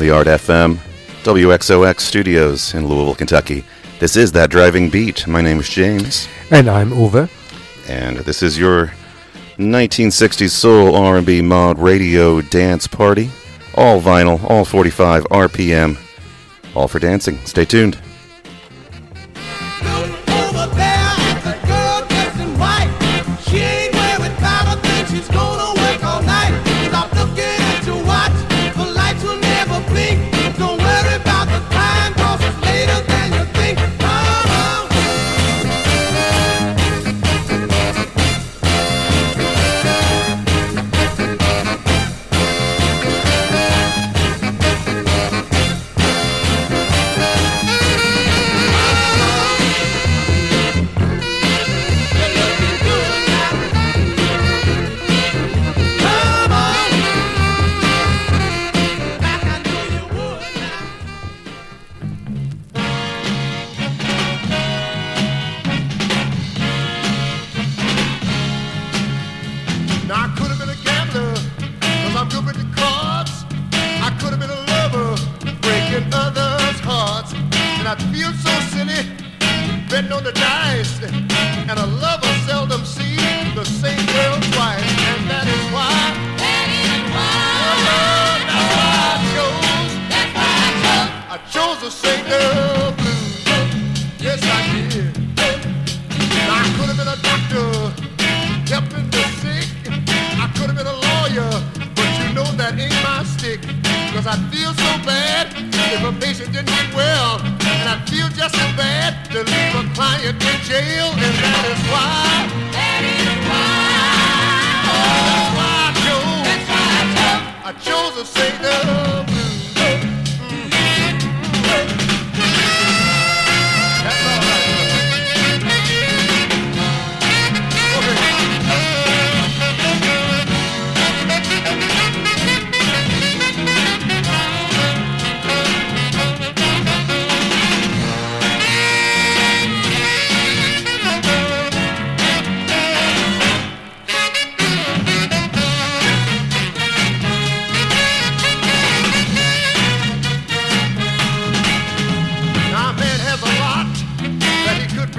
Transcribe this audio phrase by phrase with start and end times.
[0.00, 0.76] the Art FM,
[1.22, 3.64] WXOX studios in Louisville, Kentucky.
[3.98, 5.26] This is That Driving Beat.
[5.26, 7.28] My name is James, And I'm Uwe.
[7.88, 8.92] and this is your
[9.58, 13.30] 1960s soul R&B mod radio dance party.
[13.74, 15.96] All vinyl, all 45 RPM,
[16.74, 17.38] all for dancing.
[17.44, 17.98] Stay tuned.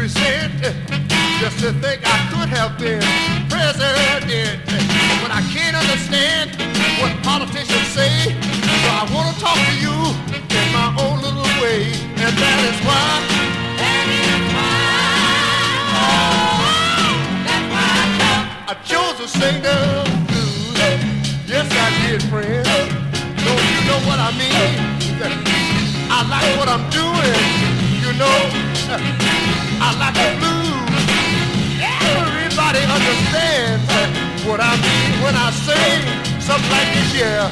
[0.02, 0.52] Present.
[1.38, 3.06] Just to think I could have been
[3.54, 4.66] president.
[5.22, 6.58] But I can't understand
[6.98, 8.34] what politicians say.
[8.82, 9.94] So I want to talk to you
[10.58, 11.94] in my own little way.
[12.18, 13.10] And that is why.
[13.78, 14.82] That is why.
[17.46, 19.78] That's why I chose to sing the
[20.26, 20.82] blues.
[21.46, 22.66] Yes, I did, friend.
[23.46, 24.74] Don't you know what I mean?
[26.10, 27.38] I like what I'm doing,
[28.02, 29.71] you know.
[29.84, 31.06] I like the blues.
[31.82, 33.90] Everybody understands
[34.46, 36.02] what I mean when I sing
[36.40, 37.50] something like this, yeah.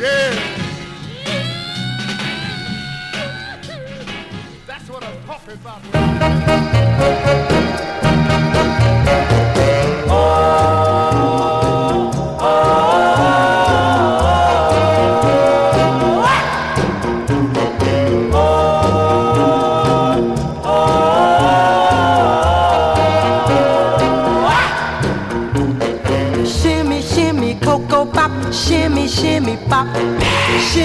[0.00, 0.32] Yeah.
[4.66, 5.80] That's what I'm talking about.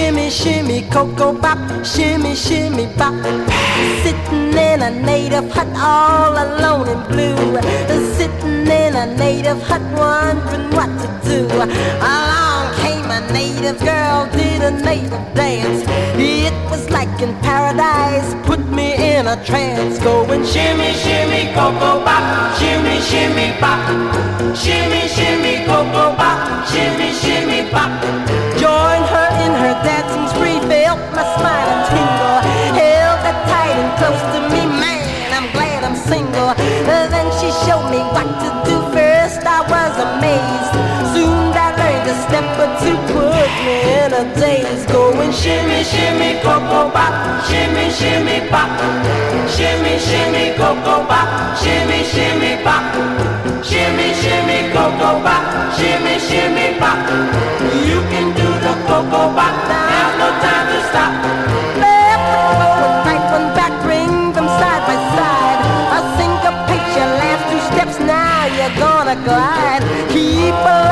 [0.08, 3.12] Shimmy, shimmy, cocoa pop, shimmy, shimmy pop.
[4.02, 7.36] Sitting in a native hut all alone and blue.
[8.16, 11.44] Sitting in a native hut wondering what to do.
[11.44, 15.84] Along came a native girl, did a native dance.
[16.16, 19.98] It was like in paradise, put me in a trance.
[19.98, 23.84] Going shimmy, shimmy, cocoa pop, shimmy, shimmy pop.
[24.56, 27.92] Shimmy, shimmy, cocoa pop, shimmy, shimmy pop.
[28.58, 28.97] Join
[30.38, 30.60] free
[31.12, 31.24] my
[31.72, 32.38] and tingle.
[32.78, 33.20] Held
[33.50, 36.54] tight and close to me, man, I'm glad I'm single.
[36.86, 39.44] Then she showed me what to do first.
[39.44, 40.72] I was amazed.
[41.12, 42.08] Soon I learned
[43.12, 44.86] put me in a daze.
[44.86, 47.12] Going shimmy, shimmy, coco bop,
[47.46, 48.70] shimmy, shimmy bop,
[49.54, 51.28] shimmy, shimmy, coco bop,
[51.60, 52.84] shimmy, shimmy bop,
[53.62, 55.44] shimmy, shimmy, coco bop,
[55.76, 56.98] shimmy, shimmy bop.
[57.88, 58.27] You can
[58.98, 61.12] there's no time to stop.
[61.78, 65.60] Left foot forward, right back, bring them side by side.
[65.96, 69.82] A syncopation, last two steps, now you're gonna glide.
[70.10, 70.87] Keep.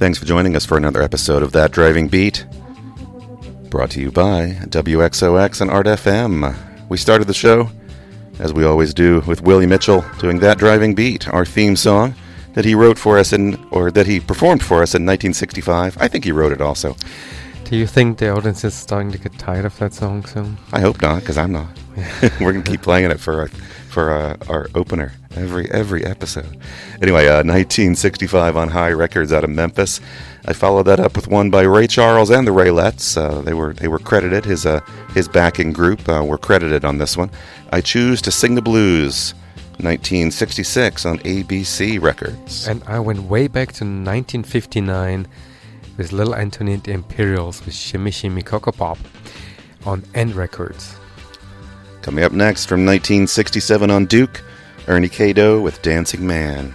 [0.00, 2.46] Thanks for joining us for another episode of That Driving Beat.
[3.68, 6.56] Brought to you by WXOX and Art FM.
[6.88, 7.68] We started the show,
[8.38, 12.14] as we always do, with Willie Mitchell doing That Driving Beat, our theme song
[12.54, 15.98] that he wrote for us in, or that he performed for us in 1965.
[16.00, 16.96] I think he wrote it also.
[17.64, 20.56] Do you think the audience is starting to get tired of that song soon?
[20.72, 21.68] I hope not, because I'm not.
[22.40, 23.50] We're gonna keep playing it for
[23.90, 26.56] for uh, our opener every every episode.
[27.02, 30.00] Anyway, uh, 1965 on Hi Records out of Memphis.
[30.46, 33.16] I followed that up with one by Ray Charles and the Raelets.
[33.16, 34.44] Uh, they were they were credited.
[34.44, 34.80] His uh,
[35.14, 37.30] his backing group uh, were credited on this one.
[37.70, 39.34] I choose to sing the blues.
[39.82, 42.68] 1966 on ABC Records.
[42.68, 45.26] And I went way back to 1959
[45.96, 48.98] with Little Anthony and the Imperials with Shimmy Shimmy Ko-Ko-Bop
[49.86, 50.99] on End Records.
[52.02, 54.40] Coming up next from 1967 on Duke,
[54.88, 56.74] Ernie K Doe with Dancing Man.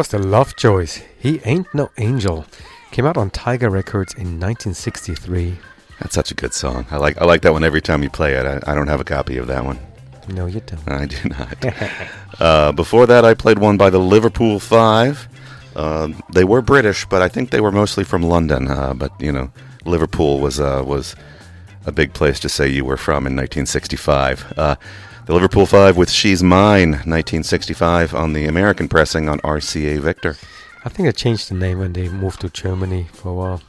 [0.00, 1.02] Was the Lovejoys.
[1.18, 2.46] He Ain't No Angel.
[2.90, 5.58] Came out on Tiger Records in 1963.
[5.98, 6.86] That's such a good song.
[6.90, 8.46] I like I like that one every time you play it.
[8.46, 9.78] I, I don't have a copy of that one.
[10.26, 10.90] No, you don't.
[10.90, 11.66] I do not.
[12.40, 15.28] uh, before that, I played one by the Liverpool Five.
[15.76, 18.68] Uh, they were British, but I think they were mostly from London.
[18.68, 19.52] Uh, but you know,
[19.84, 21.14] Liverpool was uh, was
[21.84, 24.54] a big place to say you were from in 1965.
[25.26, 30.36] The Liverpool Five with "She's Mine" 1965 on the American pressing on RCA Victor.
[30.84, 33.62] I think they changed the name when they moved to Germany for a while.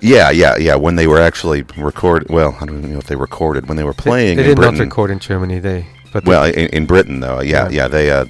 [0.00, 0.74] Yeah, yeah, yeah.
[0.74, 3.84] When they were actually record, well, I don't even know if they recorded when they
[3.84, 4.36] were playing.
[4.36, 4.78] They, in did Britain.
[4.78, 5.58] not record in Germany.
[5.58, 7.70] They but they- Well, in, in Britain though, yeah, Yeah.
[7.70, 8.24] yeah, they, uh,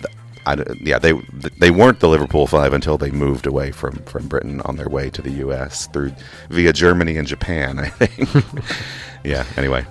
[0.45, 1.13] I yeah, they
[1.59, 5.11] they weren't the Liverpool Five until they moved away from from Britain on their way
[5.11, 5.87] to the U.S.
[5.89, 6.13] through
[6.51, 8.45] via Germany and Japan, I think.
[9.25, 9.45] yeah.
[9.57, 9.85] Anyway,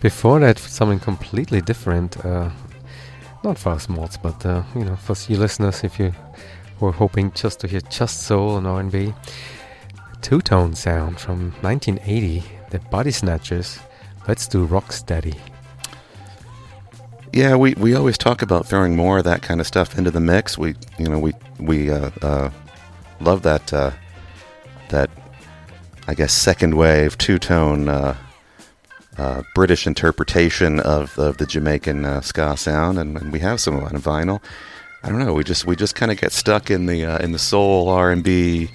[0.00, 2.24] before that, something completely different.
[2.24, 2.50] Uh,
[3.42, 6.12] not us mods, but uh, you know, for you listeners, if you
[6.80, 9.14] were hoping just to hear just soul and R&B,
[10.22, 13.80] two-tone sound from 1980, the Bodysnatchers.
[14.28, 15.34] Let's do rock steady.
[17.32, 20.20] yeah, we, we always talk about throwing more of that kind of stuff into the
[20.20, 20.58] mix.
[20.58, 22.50] We you know we we uh, uh,
[23.20, 23.92] love that uh,
[24.88, 25.10] that
[26.06, 27.88] I guess second wave two tone.
[29.18, 33.74] Uh, British interpretation of, of the Jamaican uh, ska sound, and, and we have some
[33.76, 34.40] of it on vinyl.
[35.02, 35.34] I don't know.
[35.34, 38.10] We just we just kind of get stuck in the uh, in the soul R
[38.10, 38.70] and B,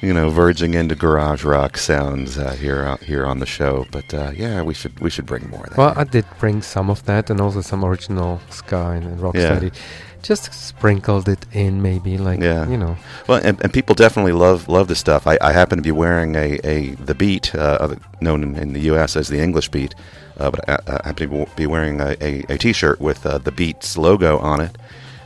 [0.00, 3.86] you know, verging into garage rock sounds uh, here uh, here on the show.
[3.90, 5.78] But uh, yeah, we should we should bring more of that.
[5.78, 9.74] Well, I did bring some of that and also some original ska and, and Rocksteady.
[10.22, 12.68] Just sprinkled it in, maybe like Yeah.
[12.68, 12.96] you know.
[13.26, 15.26] Well, and, and people definitely love love this stuff.
[15.26, 18.80] I, I happen to be wearing a, a the beat, uh, known in, in the
[18.92, 19.16] U.S.
[19.16, 19.94] as the English beat,
[20.38, 23.50] uh, but I, I happen to be wearing a, a, a T-shirt with uh, the
[23.52, 24.76] Beats logo on it.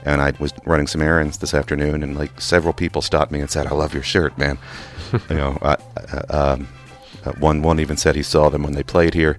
[0.05, 3.51] And I was running some errands this afternoon, and like several people stopped me and
[3.51, 4.57] said, "I love your shirt, man."
[5.29, 5.77] you know, I,
[6.13, 6.69] uh, um,
[7.25, 9.37] uh, one one even said he saw them when they played here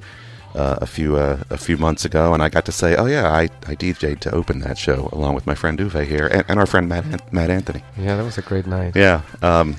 [0.58, 3.30] uh, a few uh, a few months ago, and I got to say, "Oh yeah,
[3.32, 6.60] I, I DJ'd to open that show along with my friend Uwe here and, and
[6.60, 8.96] our friend Matt An- Matt Anthony." Yeah, that was a great night.
[8.96, 9.22] Yeah.
[9.41, 9.76] Um,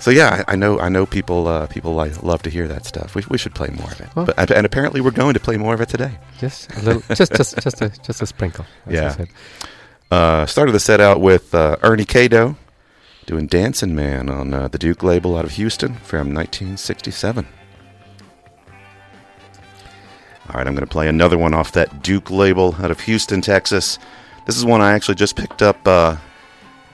[0.00, 2.86] so yeah, I, I know I know people uh, people like, love to hear that
[2.86, 3.14] stuff.
[3.14, 4.08] We, we should play more of it.
[4.16, 6.18] Well- but, and, apparently we're going to play more of it today.
[6.38, 8.64] Just a little, just just just a just a sprinkle.
[8.88, 9.14] Yeah.
[10.10, 12.56] Uh, started the set out with uh, Ernie K Doe
[13.26, 17.46] doing "Dancing Man" on uh, the Duke label out of Houston from 1967.
[20.48, 23.40] All right, I'm going to play another one off that Duke label out of Houston,
[23.40, 23.98] Texas.
[24.44, 26.16] This is one I actually just picked up uh,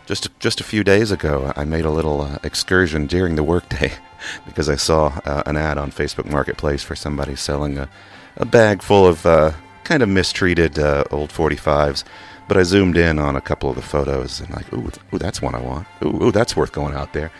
[0.07, 1.53] just just a few days ago.
[1.55, 3.93] I made a little uh, excursion during the workday
[4.47, 7.91] because I saw uh, an ad on Facebook Marketplace for somebody selling a,
[8.37, 9.53] a bag full of uh,
[9.85, 12.05] kind of mistreated uh, old 45s.
[12.49, 15.43] But I zoomed in on a couple of the photos and like, ooh, ooh that's
[15.43, 15.87] one I want.
[16.03, 17.31] Ooh, ooh, that's worth going out there.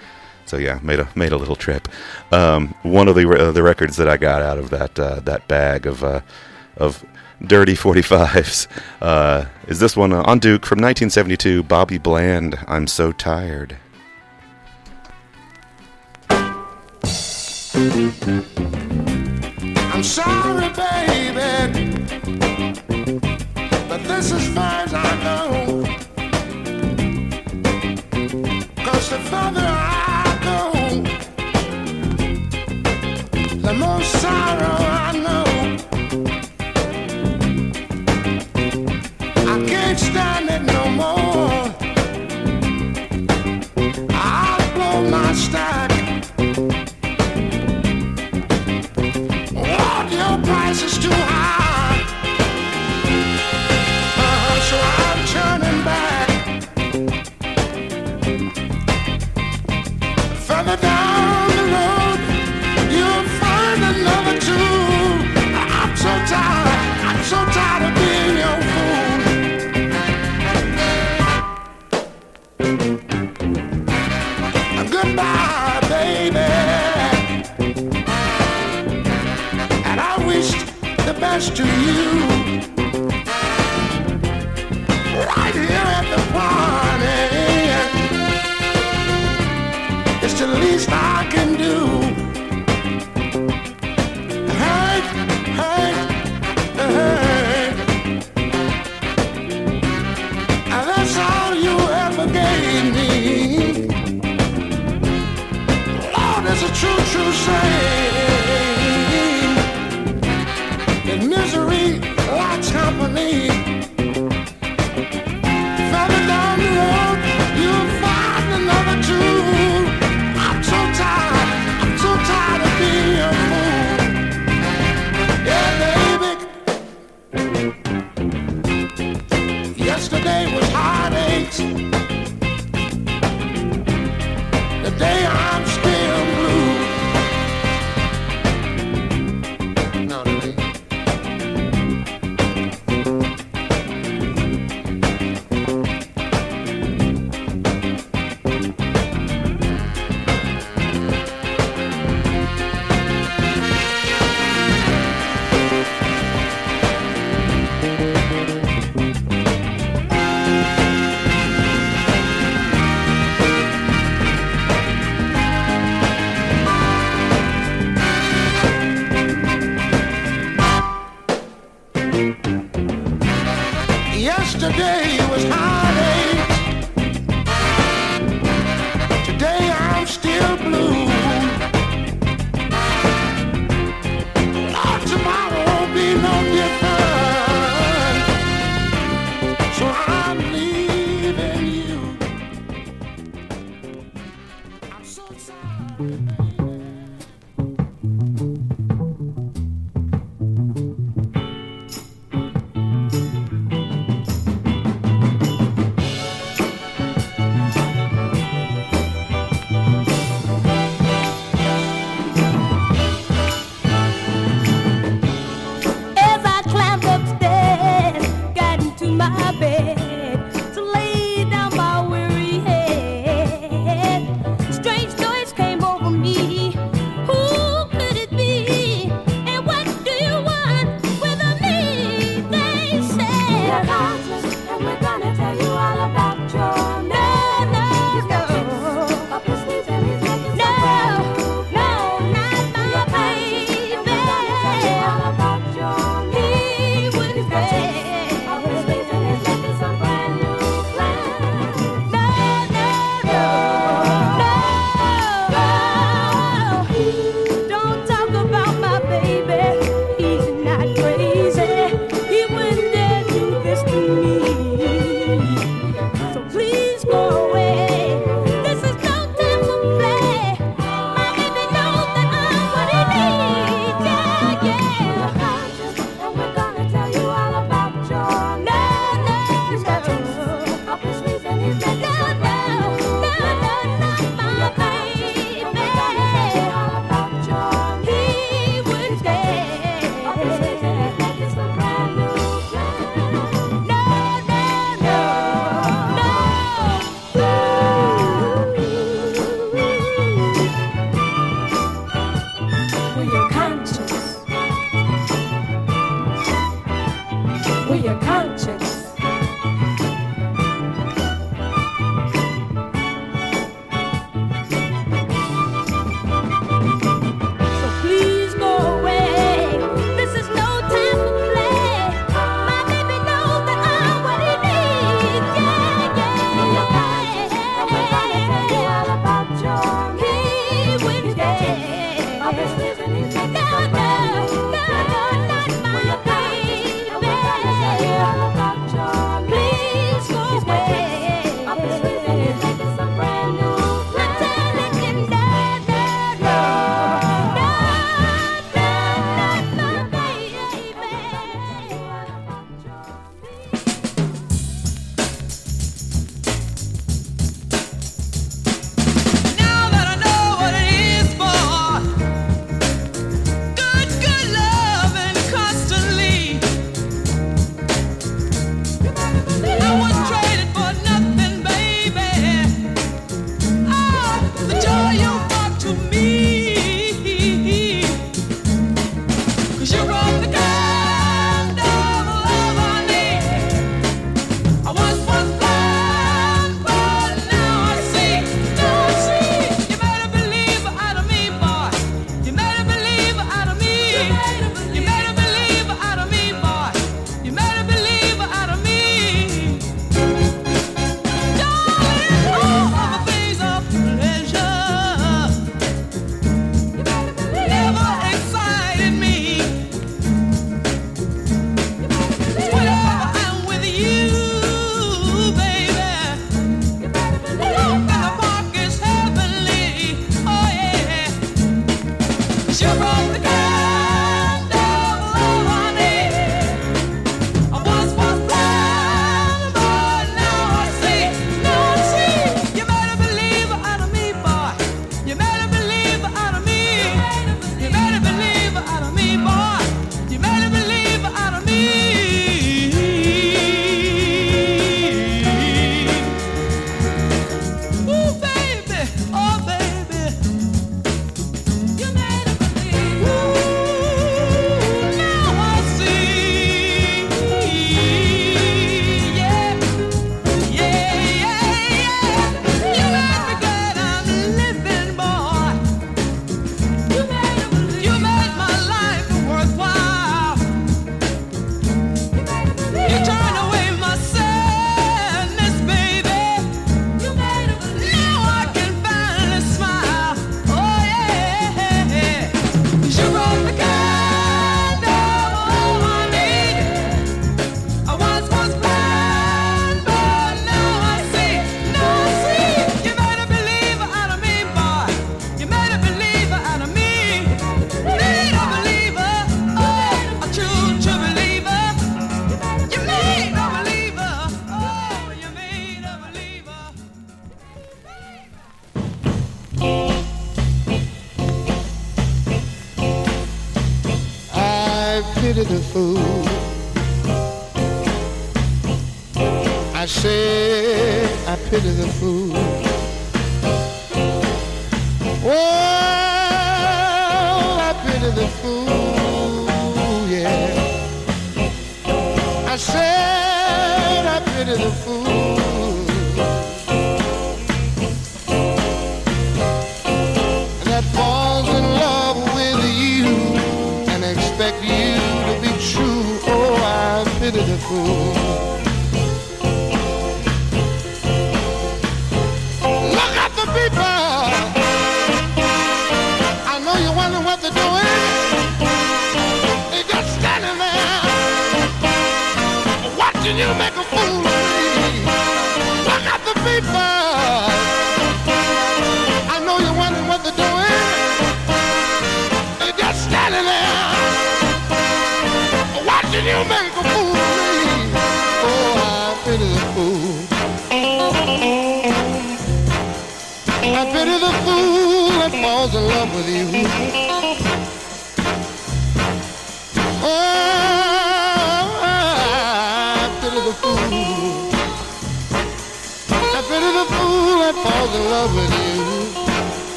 [0.47, 1.89] So yeah, made a made a little trip.
[2.31, 5.49] Um, one of the uh, the records that I got out of that uh, that
[5.49, 6.21] bag of uh,
[6.77, 7.05] of
[7.47, 8.67] dirty 45s
[9.01, 11.63] uh, is this one uh, on Duke from 1972.
[11.65, 12.59] Bobby Bland.
[12.67, 13.77] I'm so tired.
[19.95, 21.91] I'm sorry, baby,
[23.89, 25.85] but this is far as I know.
[28.85, 29.92] Cause the further I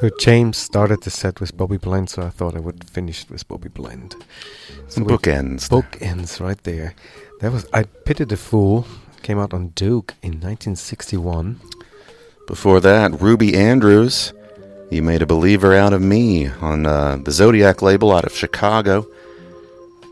[0.00, 3.30] So James started the set with Bobby Bland, so I thought I would finish it
[3.30, 4.14] with Bobby Bland.
[4.88, 5.70] So Bookends.
[5.70, 6.94] Bookends right there.
[7.40, 8.86] That was I Pity the Fool.
[9.22, 11.60] Came out on Duke in 1961.
[12.46, 14.34] Before that, Ruby Andrews.
[14.90, 19.02] He made a believer out of me on uh, the Zodiac label out of Chicago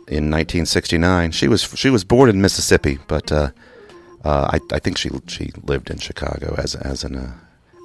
[0.08, 1.30] in 1969.
[1.32, 3.50] She was she was born in Mississippi, but uh,
[4.24, 7.34] uh, I, I think she she lived in Chicago as as an uh,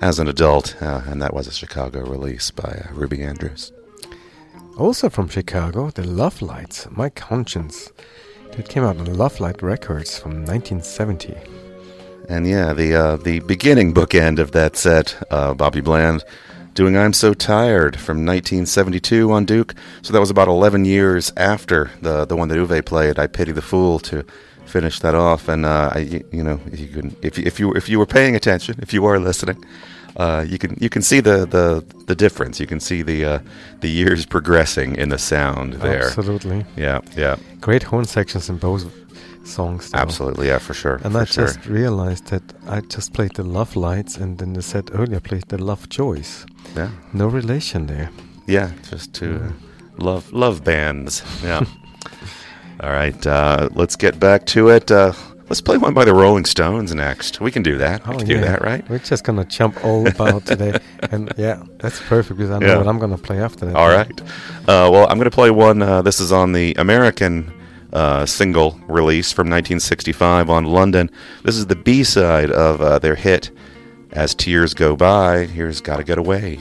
[0.01, 3.71] as an adult, uh, and that was a Chicago release by uh, Ruby Andrews.
[4.77, 7.91] Also from Chicago, the Lovelites, My Conscience.
[8.53, 11.35] That came out on Lovelite Records from 1970.
[12.27, 16.23] And yeah, the uh, the beginning bookend of that set, uh, Bobby Bland
[16.73, 19.75] doing "I'm So Tired" from 1972 on Duke.
[20.01, 23.19] So that was about 11 years after the the one that Uwe played.
[23.19, 24.25] I pity the fool to
[24.69, 25.49] finish that off.
[25.49, 28.35] And uh, I, you know, you can if you, if you if you were paying
[28.35, 29.63] attention, if you are listening,
[30.17, 32.59] uh, you can you can see the, the, the difference.
[32.59, 33.39] You can see the uh,
[33.81, 36.03] the years progressing in the sound there.
[36.05, 36.65] Absolutely.
[36.77, 38.83] Yeah, yeah, Great horn sections in both
[39.43, 39.89] songs.
[39.89, 40.01] though.
[40.01, 40.99] absolutely, yeah, for sure.
[41.03, 41.45] And for I sure.
[41.47, 45.57] just realized that I just played the Lovelites and then the set earlier played the
[45.57, 46.45] Lovejoys.
[46.77, 46.89] yeah.
[47.13, 48.09] No relation there.
[48.47, 51.23] Yeah, just two uh, love love bands.
[51.43, 51.63] Yeah.
[52.81, 54.89] All right, uh, let's get back to it.
[54.89, 55.11] Uh,
[55.49, 57.41] let's play one by the Rolling Stones next.
[57.41, 58.07] We can do that.
[58.07, 58.87] We can do that, right?
[58.89, 60.79] We're just gonna jump all about today,
[61.11, 62.77] and yeah, that's perfect because I know Yeah.
[62.77, 63.75] what I'm gonna play after that.
[63.75, 64.21] All right.
[64.21, 65.81] Uh, well, I'm to play one.
[65.81, 67.51] Uh, this is on the American
[67.91, 71.09] uh, single release from 1965 on London.
[71.43, 73.51] This is the B side of uh, their hit,
[74.11, 75.47] As Tears Go By.
[75.47, 76.59] Here's Gotta Get Away.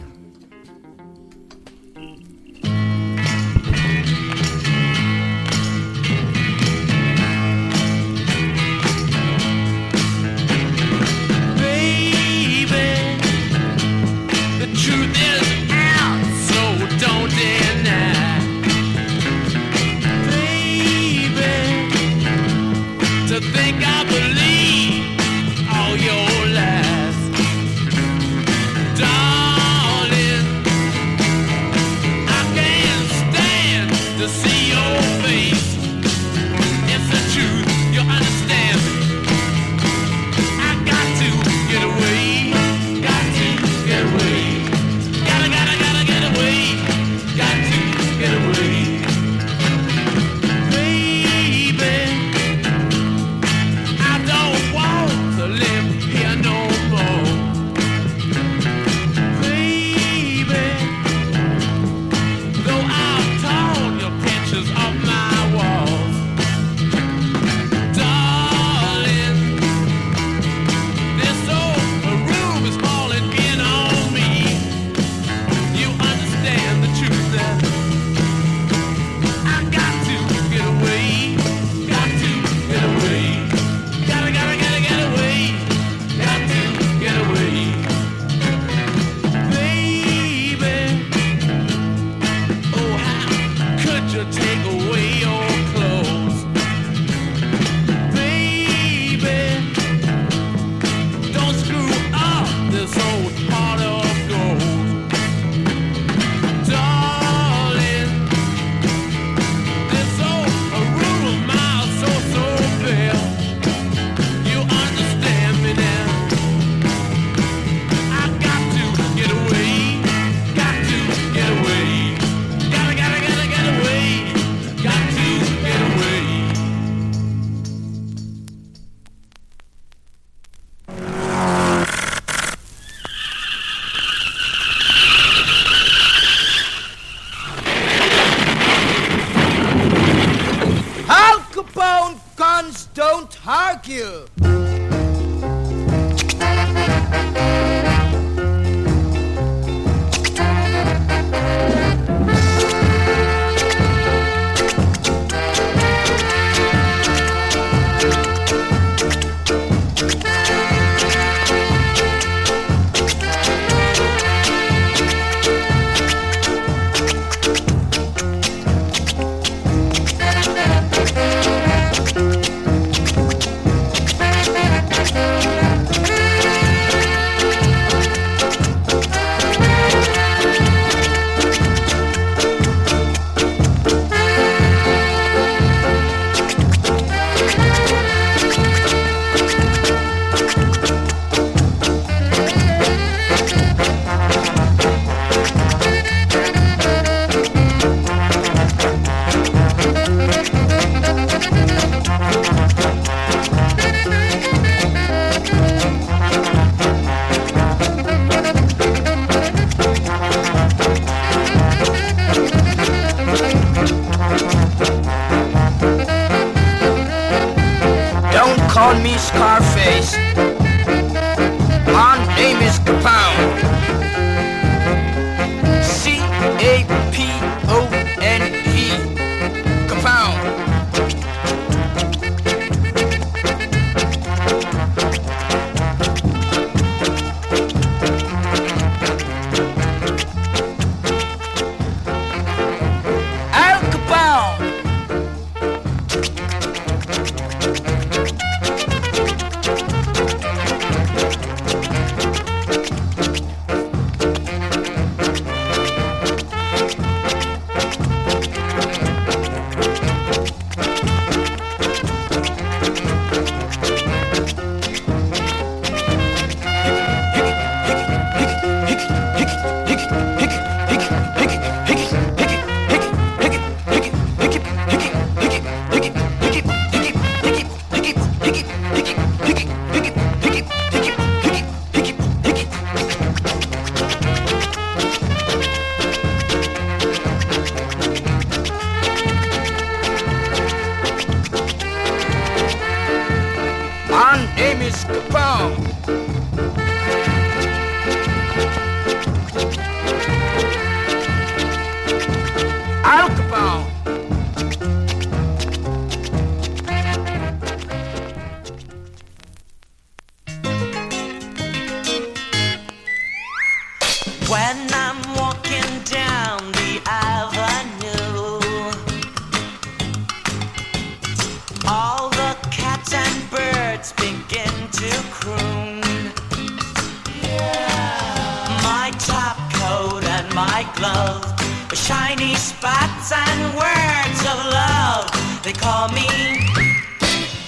[332.09, 335.29] Shiny spots and words of love.
[335.63, 336.27] They call me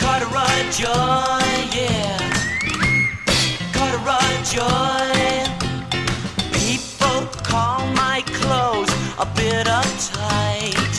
[0.00, 2.16] Corduroy Joy, yeah.
[3.76, 5.44] Corduroy Joy.
[6.52, 10.89] People call my clothes a bit uptight.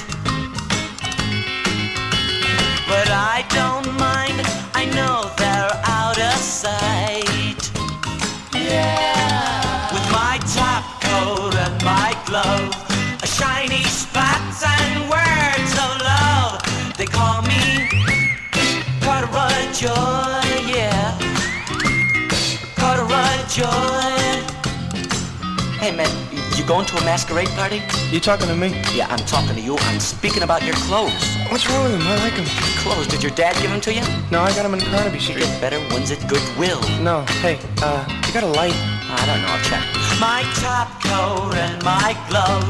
[26.81, 27.81] Going to a masquerade party?
[28.09, 28.69] You talking to me?
[28.93, 29.77] Yeah, I'm talking to you.
[29.77, 31.13] I'm speaking about your clothes.
[31.49, 32.01] What's wrong with them?
[32.01, 32.45] I like them.
[32.81, 33.07] Clothes?
[33.07, 34.01] Did your dad give them to you?
[34.31, 35.39] No, I got them in Carnaby You Street.
[35.39, 36.81] get better ones at Goodwill.
[37.01, 38.73] No, hey, uh, you got a light?
[38.73, 39.83] I don't know, I'll check.
[40.19, 42.65] My top coat and my glove,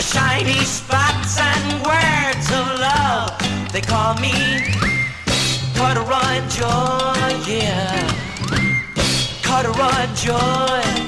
[0.00, 3.36] shiny spots and words of love.
[3.72, 4.32] They call me
[5.76, 8.00] Corduroy Joy, yeah.
[9.44, 11.02] Corduroy Joy.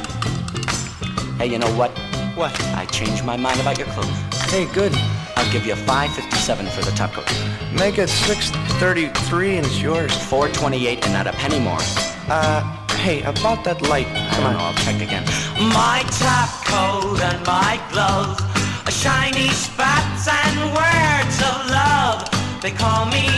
[1.39, 2.04] Hey, you know what?
[2.35, 2.53] What?
[2.75, 4.11] I changed my mind about your clothes.
[4.51, 4.93] Hey, good.
[5.37, 7.31] I'll give you 557 for the top coat.
[7.73, 10.13] Make it 633 and it's yours.
[10.25, 11.79] 428 and not a penny more.
[12.29, 12.63] Uh,
[12.97, 14.09] hey, about that light.
[14.09, 14.75] I Come don't know, on.
[14.75, 15.23] I'll check again.
[15.71, 18.41] My top coat and my glove,
[18.91, 22.27] shiny spots and words of love.
[22.61, 23.31] They call me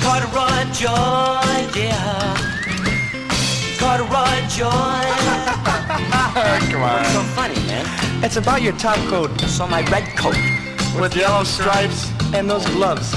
[0.00, 2.32] Corduroy Joy, yeah.
[3.76, 5.77] Corduroy Joy.
[6.70, 7.84] Come What's so funny, man?
[8.24, 10.36] It's about your top coat So my red coat,
[11.00, 13.08] with yellow stripes and those gloves.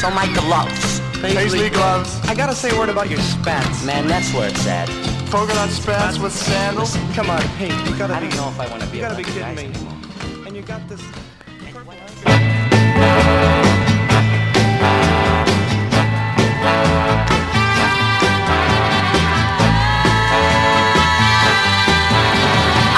[0.00, 1.00] so my gloves.
[1.20, 2.18] Paisley gloves.
[2.24, 3.84] I gotta say a word about your spats.
[3.84, 4.88] Man, that's where it's at.
[5.30, 6.96] Polka dot spats with sandals.
[7.14, 8.28] Come on, hey, you gotta I be.
[8.28, 9.64] don't know if I want to be You a gotta be kidding me.
[9.66, 10.46] anymore.
[10.46, 11.00] And you got this.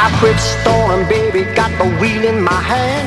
[0.04, 3.06] I quit stoning, baby, got the wheel in my hand.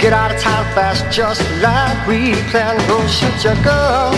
[0.00, 2.80] Get out of town fast, just like we planned.
[2.88, 4.14] Go shoot your girl,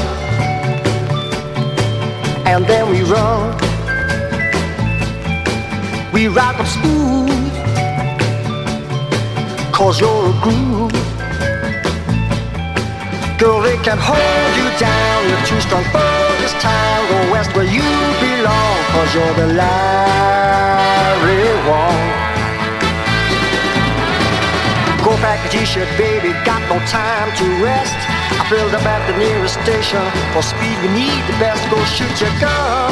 [2.47, 3.51] and then we run.
[6.13, 7.53] We rock up smooth,
[9.73, 11.18] cause you're a groove.
[13.39, 15.29] Girl, they can hold you down.
[15.31, 16.03] You're too strong for
[16.43, 16.99] this town.
[17.07, 17.87] Go west where you
[18.19, 22.03] belong, cause you're the Larry one.
[25.07, 27.95] Go pack t-shirt, baby, got no time to rest.
[28.35, 30.03] I filled up at the nearest station.
[30.35, 31.63] For speed, we need the best.
[31.71, 32.91] Go shoot your gun.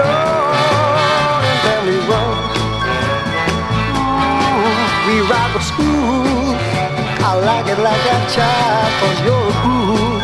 [0.00, 2.40] Lord, and then we run.
[4.00, 6.45] Mm, we ride with smooth.
[7.28, 10.22] I like it like that child, cause you're a groove.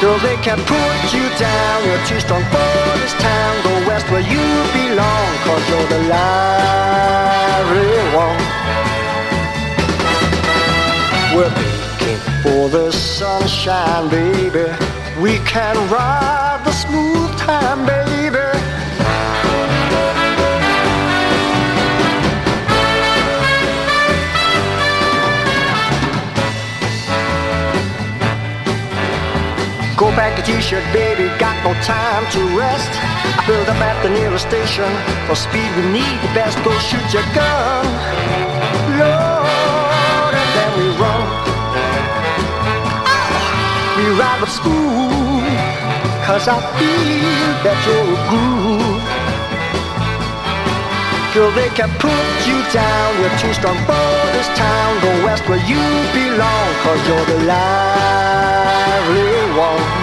[0.00, 1.84] Girl, they can put you down.
[1.84, 3.52] You're too strong for this town.
[3.62, 4.40] Go west where you
[4.72, 8.40] belong, cause you're the Larry one.
[11.36, 14.64] We're baking for the sunshine, baby.
[15.20, 18.49] We can ride the smooth time, baby.
[30.40, 32.88] A t-shirt, baby, got no time to rest.
[33.36, 34.88] I filled up at the nearest station.
[35.28, 36.56] For speed, we need the best.
[36.64, 37.84] Go shoot your gun.
[38.96, 41.28] Lord, and then we run.
[43.96, 45.44] We ride with school,
[46.24, 49.04] cause I feel that you're a groove.
[51.34, 53.08] Girl, they can put you down.
[53.20, 54.90] You're too strong for this town.
[55.04, 55.84] Go west where you
[56.16, 59.99] belong, cause you're the lively one.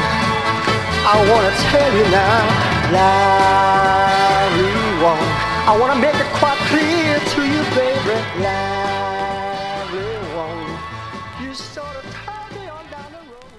[1.10, 2.44] I wanna tell you now,
[2.92, 5.28] lively one.
[5.66, 10.04] I wanna make it quite clear to you, baby, lively
[10.36, 10.68] one.
[11.42, 13.52] You sort of turn me on down the road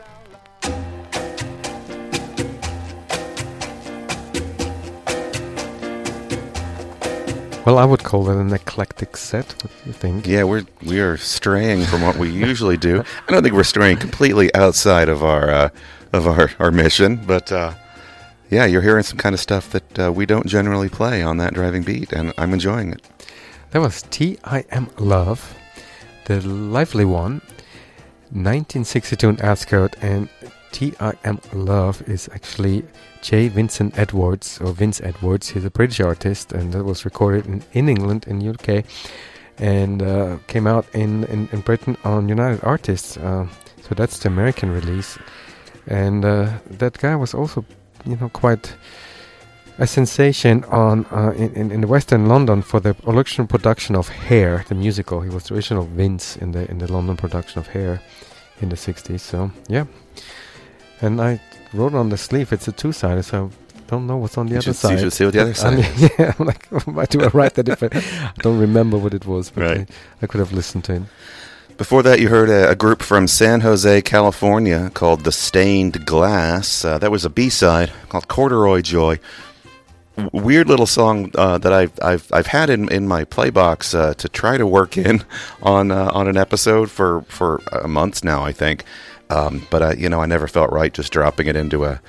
[7.56, 7.64] now.
[7.64, 9.54] Well, I would call it an eclectic set.
[9.62, 10.26] What do you think?
[10.26, 13.02] Yeah, we're we are straying from what we usually do.
[13.26, 15.70] I don't think we're straying completely outside of our uh,
[16.12, 17.74] of our, our mission, but uh,
[18.50, 21.54] yeah, you're hearing some kind of stuff that uh, we don't generally play on that
[21.54, 23.02] driving beat, and I'm enjoying it.
[23.70, 24.88] That was T.I.M.
[24.98, 25.54] Love,
[26.24, 27.42] the lively one,
[28.30, 30.28] 1962 in Ascot, and
[30.72, 31.40] T.I.M.
[31.52, 32.84] Love is actually
[33.20, 33.48] J.
[33.48, 35.50] Vincent Edwards, or Vince Edwards.
[35.50, 38.84] He's a British artist, and that was recorded in, in England, in UK,
[39.58, 43.16] and uh, came out in, in, in Britain on United Artists.
[43.18, 43.46] Uh,
[43.82, 45.18] so that's the American release.
[45.90, 47.64] And uh, that guy was also,
[48.04, 48.74] you know, quite
[49.78, 54.64] a sensation on uh, in, in, in Western London for the original production of Hair,
[54.68, 55.20] the musical.
[55.22, 58.00] He was the original Vince in the in the London production of Hair
[58.60, 59.20] in the 60s.
[59.20, 59.84] So yeah,
[61.00, 61.40] and I
[61.72, 64.58] wrote on the sleeve it's a two-sided, so I don't know what's on the You
[64.58, 64.92] other side.
[64.92, 66.10] you should see what the other side is.
[66.18, 67.88] yeah, I'm like, why do I write that if I,
[68.26, 69.50] I don't remember what it was?
[69.50, 69.90] But Right.
[69.90, 71.02] I, I could have listened to it.
[71.78, 76.84] Before that, you heard a, group from San Jose, California called The Stained Glass.
[76.84, 79.20] Uh, that was a B side called Corduroy Joy.
[80.32, 84.28] Weird little song uh, that I've, I've, I've had in, in my playbox uh, to
[84.28, 85.24] try to work in
[85.62, 88.82] on, uh, on an episode for, for months now, I think.
[89.30, 92.00] Um, but, uh, you know, I never felt right just dropping it into a,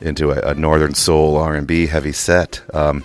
[0.00, 2.62] into a, a Northern Soul R&B heavy set.
[2.72, 3.02] Um,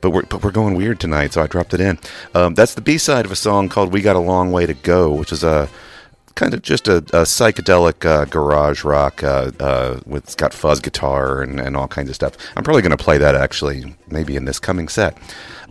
[0.00, 1.98] but we're but we're going weird tonight, so I dropped it in.
[2.34, 4.74] Um, that's the B side of a song called "We Got a Long Way to
[4.74, 5.68] Go," which is a
[6.34, 10.80] kind of just a, a psychedelic uh, garage rock uh, uh, with it's got fuzz
[10.80, 12.34] guitar and, and all kinds of stuff.
[12.56, 15.18] I'm probably going to play that actually, maybe in this coming set.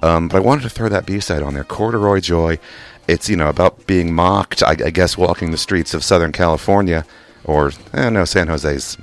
[0.04, 2.60] Um, but I wanted to throw that B side on there, "Corduroy Joy."
[3.08, 7.06] It's you know about being mocked, I, I guess, walking the streets of Southern California,
[7.44, 8.98] or eh, no, San Jose's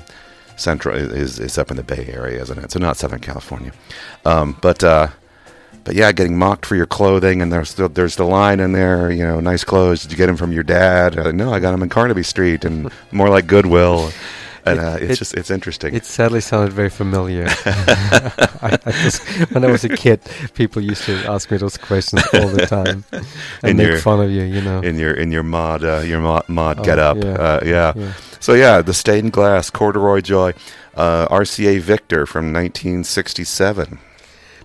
[0.57, 2.72] central is is up in the Bay Area, isn't it?
[2.72, 3.72] So not Southern California,
[4.24, 5.09] um, but uh,
[5.84, 9.11] but yeah, getting mocked for your clothing, and there's the, there's the line in there,
[9.11, 10.02] you know, nice clothes.
[10.02, 11.16] Did you get them from your dad?
[11.16, 14.11] Uh, no, I got them in Carnaby Street, and more like Goodwill.
[14.67, 15.95] And uh, it's it- just it's interesting.
[15.95, 17.47] It sadly sounded very familiar.
[18.62, 20.21] I, I just, when I was a kid,
[20.55, 24.21] people used to ask me those questions all the time and In make your- fun
[24.21, 24.43] of you.
[24.43, 24.81] You know.
[24.81, 27.33] in your in your mod uh, your mod, mod Oh, get up, yeah.
[27.33, 27.93] Uh, yeah.
[27.97, 28.12] Yeah.
[28.41, 30.53] So yeah, the stained glass corduroy joy,
[30.95, 33.99] uh, RCA Victor from 1967.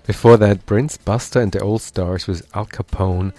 [0.08, 3.34] Before that, Prince Buster and the All Stars with Al Capone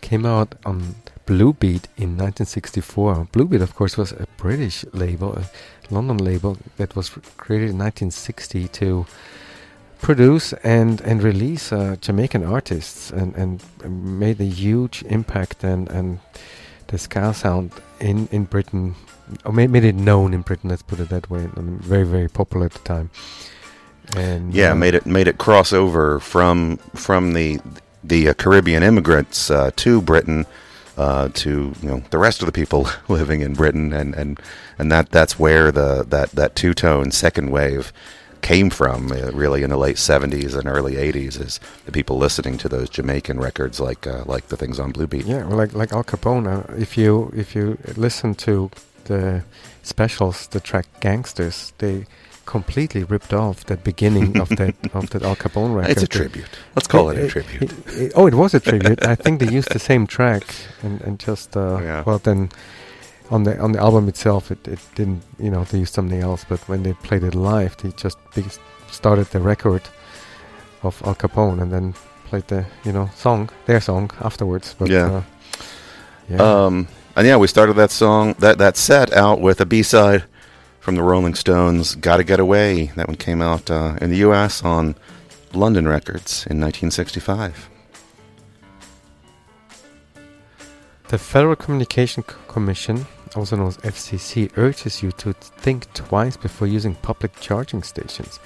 [0.00, 0.94] came out on
[1.26, 3.28] Blue Beat in 1964.
[3.32, 5.42] Blue Beat, of course, was a British label,
[5.90, 9.06] London label that was created in 1960 to
[10.00, 13.62] produce and and release uh, Jamaican artists and and
[14.20, 16.20] made a huge impact and and
[16.88, 18.94] the ska sound in in Britain
[19.44, 20.70] or made, made it known in Britain.
[20.70, 21.48] Let's put it that way.
[21.56, 23.10] And very very popular at the time.
[24.16, 27.60] And Yeah, uh, made it made it cross over from from the
[28.02, 30.46] the uh, Caribbean immigrants uh, to Britain
[30.98, 34.40] uh, to you know the rest of the people living in Britain, and and
[34.78, 37.92] and that that's where the that that two tone second wave
[38.42, 39.12] came from.
[39.12, 42.90] Uh, really, in the late '70s and early '80s, is the people listening to those
[42.90, 45.24] Jamaican records like uh, like the things on Blue Beat.
[45.24, 46.46] Yeah, well, like like Al Capone.
[46.48, 48.70] Uh, if you if you listen to
[49.04, 49.44] the
[49.82, 52.06] specials, the track "Gangsters," they
[52.52, 55.90] completely ripped off that beginning of that of that Al Capone record.
[55.92, 56.50] It's a tribute.
[56.76, 57.62] Let's call it a tribute.
[57.62, 57.72] it-
[58.02, 58.98] it- oh, it was a tribute.
[59.12, 60.42] I think they used the same track
[60.84, 62.02] and and just uh, Yeah.
[62.06, 62.48] well then.
[63.30, 66.46] On the on the album itself, it, it didn't you know they used something else,
[66.48, 68.18] but when they played it live, they just
[68.90, 69.82] started the record
[70.82, 71.94] of Al Capone and then
[72.30, 74.74] played the you know song their song afterwards.
[74.78, 75.16] But Yeah.
[75.16, 75.22] uh,
[76.30, 76.64] yeah.
[76.66, 76.86] Um,
[77.16, 80.22] and yeah, we started that song that that set out with a B side
[80.88, 84.64] from the Rolling Stones, "Gotta Get Away." That one came out uh, in the U.S.
[84.64, 84.94] on
[85.52, 87.68] London Records in 1965.
[91.08, 96.94] The Federal Communication Commission, also known as FCC, urges you to think twice before using
[96.94, 98.40] public charging stations.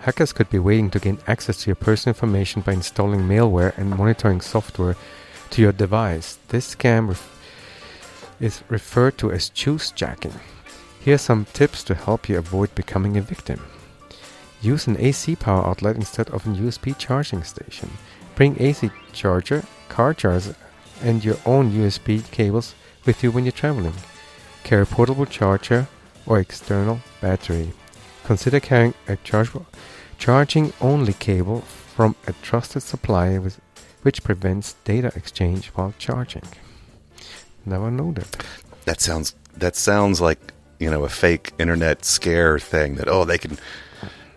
[0.00, 3.90] Hackers could be waiting to gain access to your personal information by installing malware and
[3.90, 4.96] monitoring software
[5.50, 6.36] to your device.
[6.48, 10.34] This scam ref- is referred to as juice jacking.
[11.06, 13.60] Here are some tips to help you avoid becoming a victim.
[14.60, 17.88] Use an AC power outlet instead of a USB charging station.
[18.34, 20.56] Bring AC charger, car charger,
[21.00, 23.92] and your own USB cables with you when you're traveling.
[24.64, 25.86] Carry a portable charger
[26.26, 27.72] or external battery.
[28.24, 29.66] Consider carrying a chargeable,
[30.18, 33.60] charging only cable from a trusted supplier with,
[34.02, 36.48] which prevents data exchange while charging.
[37.64, 38.44] Never know that.
[38.86, 43.38] That sounds that sounds like you know a fake internet scare thing that oh they
[43.38, 43.58] can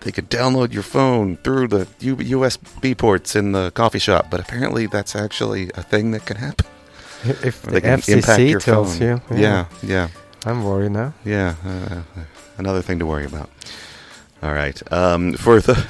[0.02, 4.86] they could download your phone through the USB ports in the coffee shop, but apparently
[4.86, 6.66] that's actually a thing that can happen.
[7.44, 9.08] If the FCC tells phone.
[9.08, 9.38] you, yeah.
[9.38, 9.66] yeah.
[9.84, 10.08] yeah,
[10.46, 11.14] I'm worried now.
[11.26, 12.22] Yeah, uh, uh
[12.58, 13.50] another thing to worry about.
[14.42, 15.76] All right, um, for the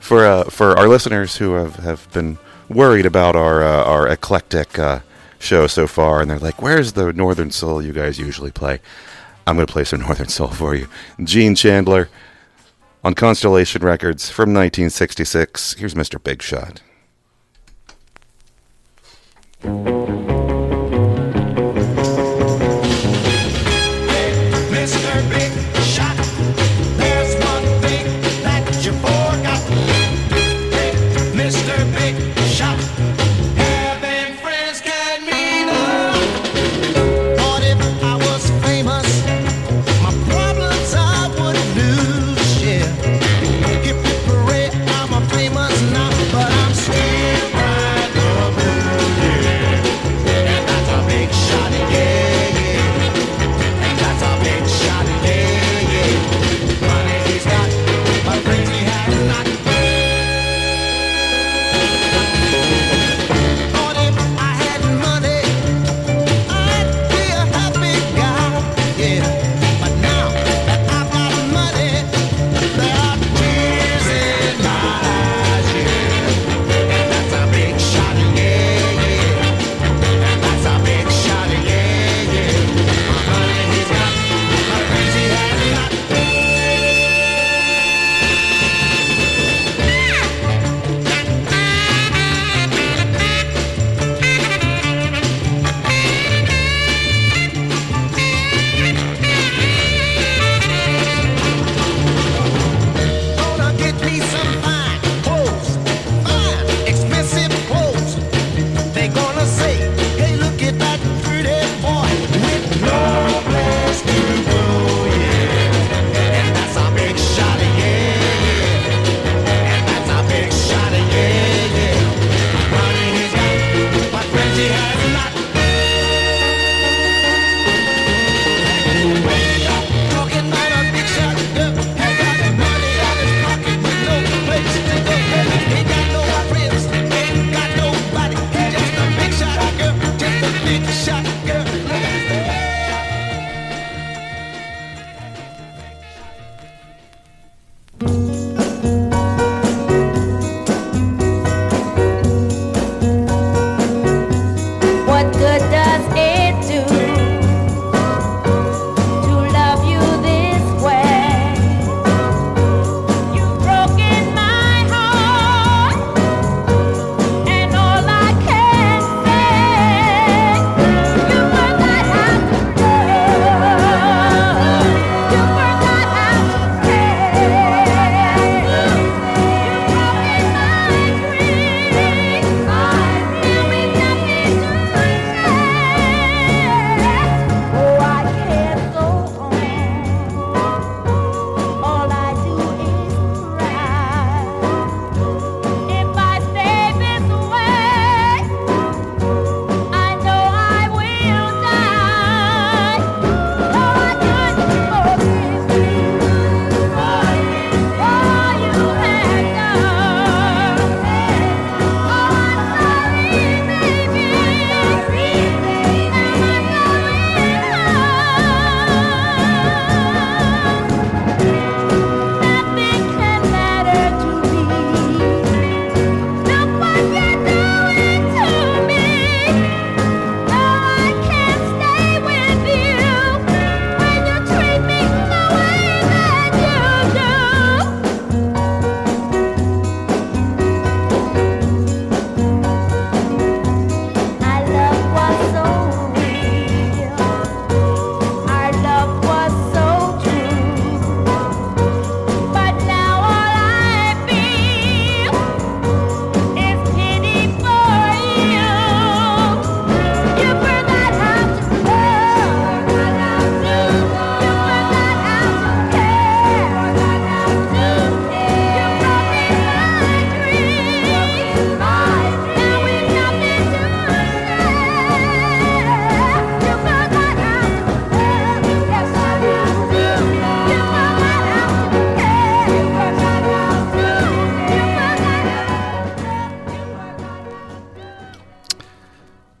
[0.00, 2.38] for uh, for our listeners who have, have been
[2.70, 5.00] worried about our uh, our eclectic uh,
[5.42, 8.80] show so far, and they're like, "Where's the Northern Soul you guys usually play?"
[9.46, 10.88] I'm going to play some Northern Soul for you.
[11.22, 12.08] Gene Chandler
[13.04, 15.74] on Constellation Records from 1966.
[15.74, 16.22] Here's Mr.
[16.22, 16.80] Big Shot.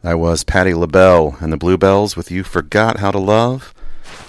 [0.02, 3.72] That was Patti LaBelle and the Bluebells with You Forgot How to Love.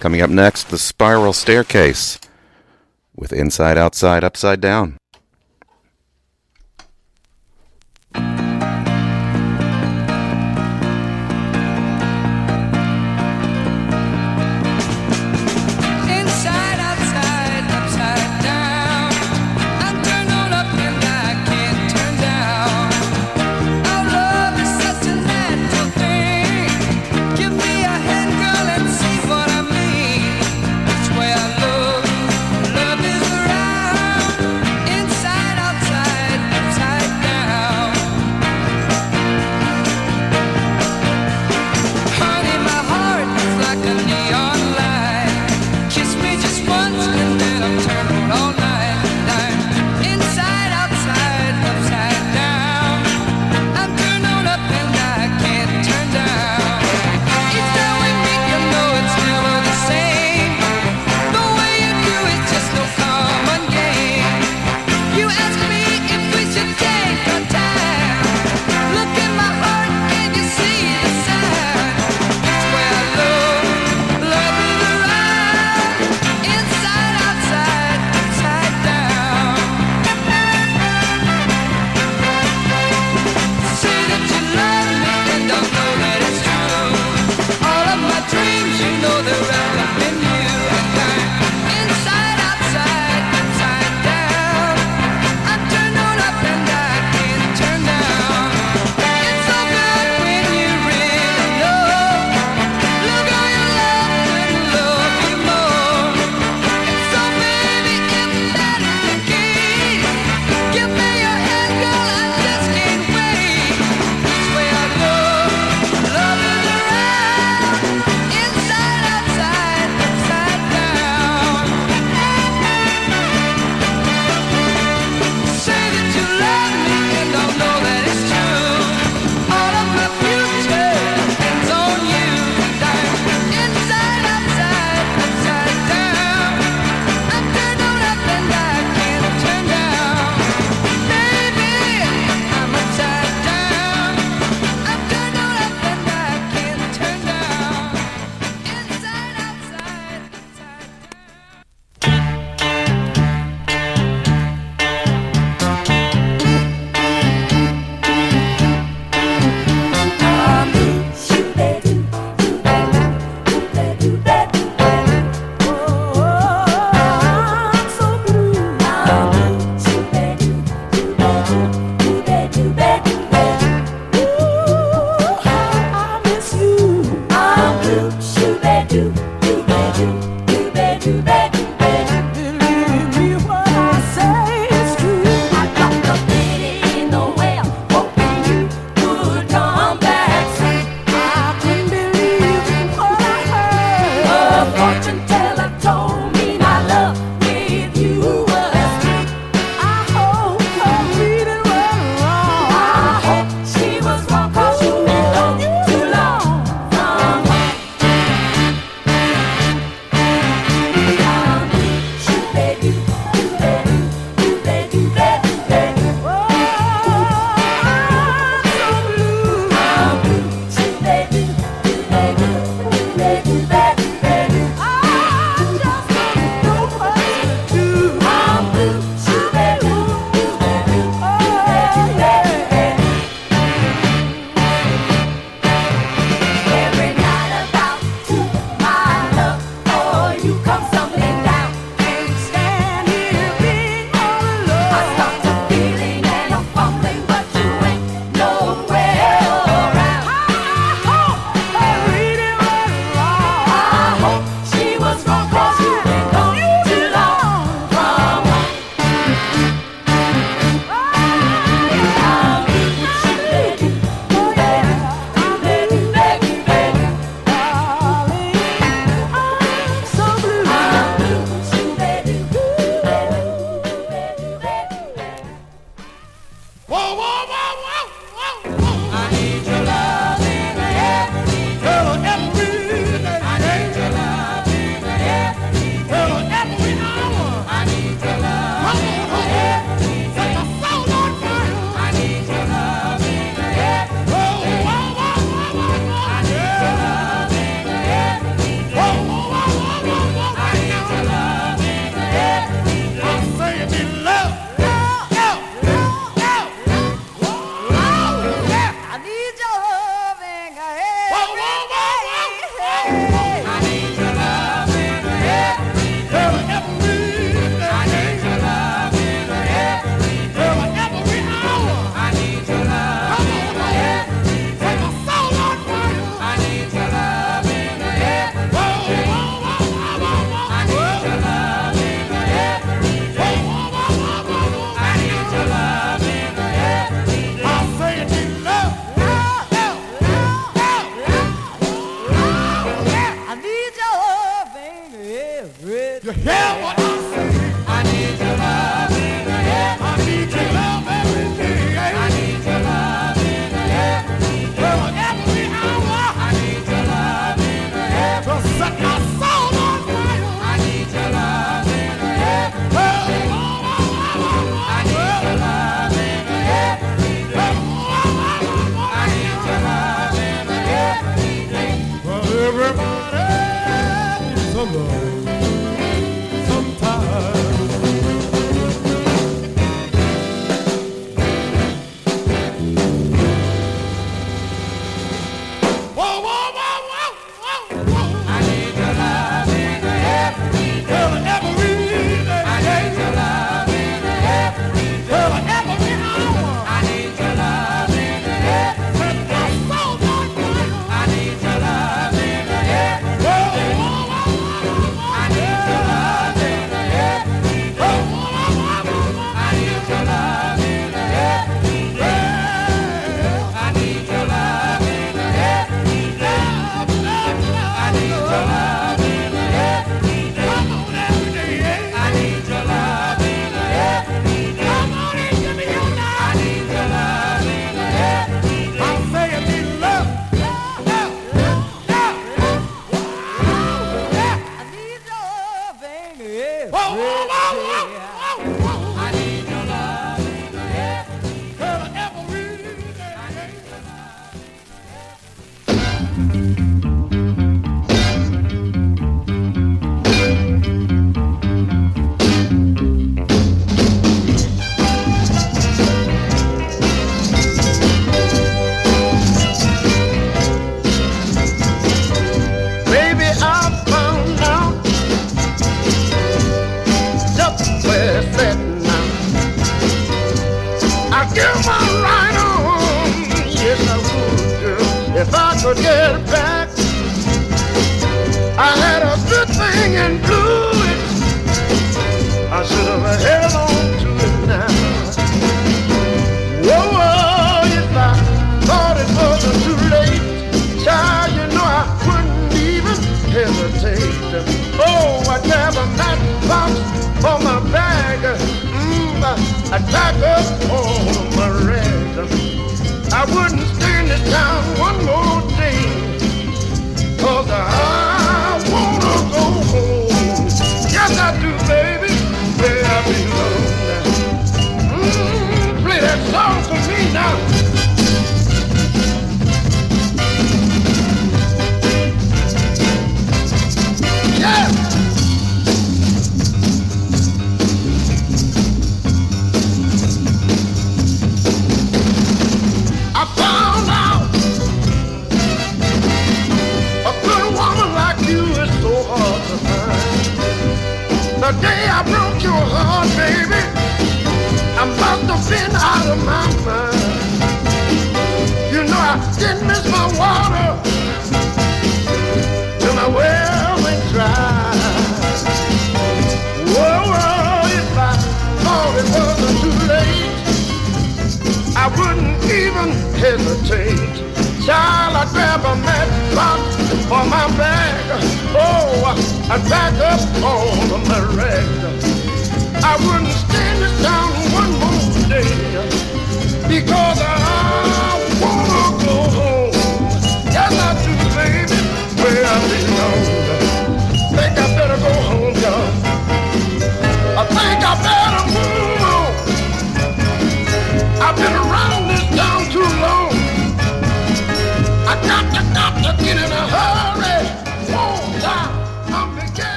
[0.00, 2.18] Coming up next, The Spiral Starecase
[3.14, 4.99] with Inside Outside Upside Down.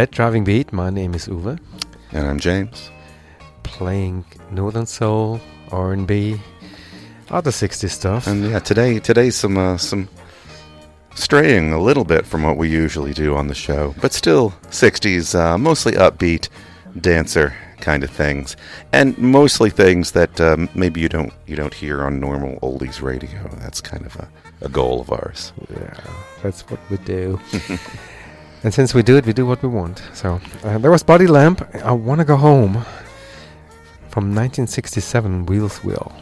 [0.00, 0.72] That Driving Beat.
[0.72, 1.58] My name is Uwe.
[2.12, 2.90] And I'm James.
[3.64, 6.40] Playing Northern Soul, R&B,
[7.28, 8.26] other 60s stuff.
[8.26, 10.08] And yeah, today today's some uh, some
[11.14, 15.38] straying a little bit from what we usually do on the show, but still 60s,
[15.38, 16.48] uh, mostly upbeat
[16.98, 18.56] dancer kind of things,
[18.94, 23.50] and mostly things that um, maybe you don't you don't hear on normal oldies radio.
[23.58, 24.26] That's kind of a,
[24.62, 25.52] a goal of ours.
[25.68, 25.92] Yeah,
[26.42, 27.38] that's what we do.
[28.62, 30.02] and since we do it, we do what we want.
[30.12, 31.66] So uh, there was Buddy Lamp.
[31.84, 32.84] I wanna go home.
[34.10, 36.12] From 1967, Wheelsville.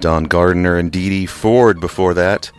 [0.00, 2.50] Don Gardner and Dee Dee Ford before that.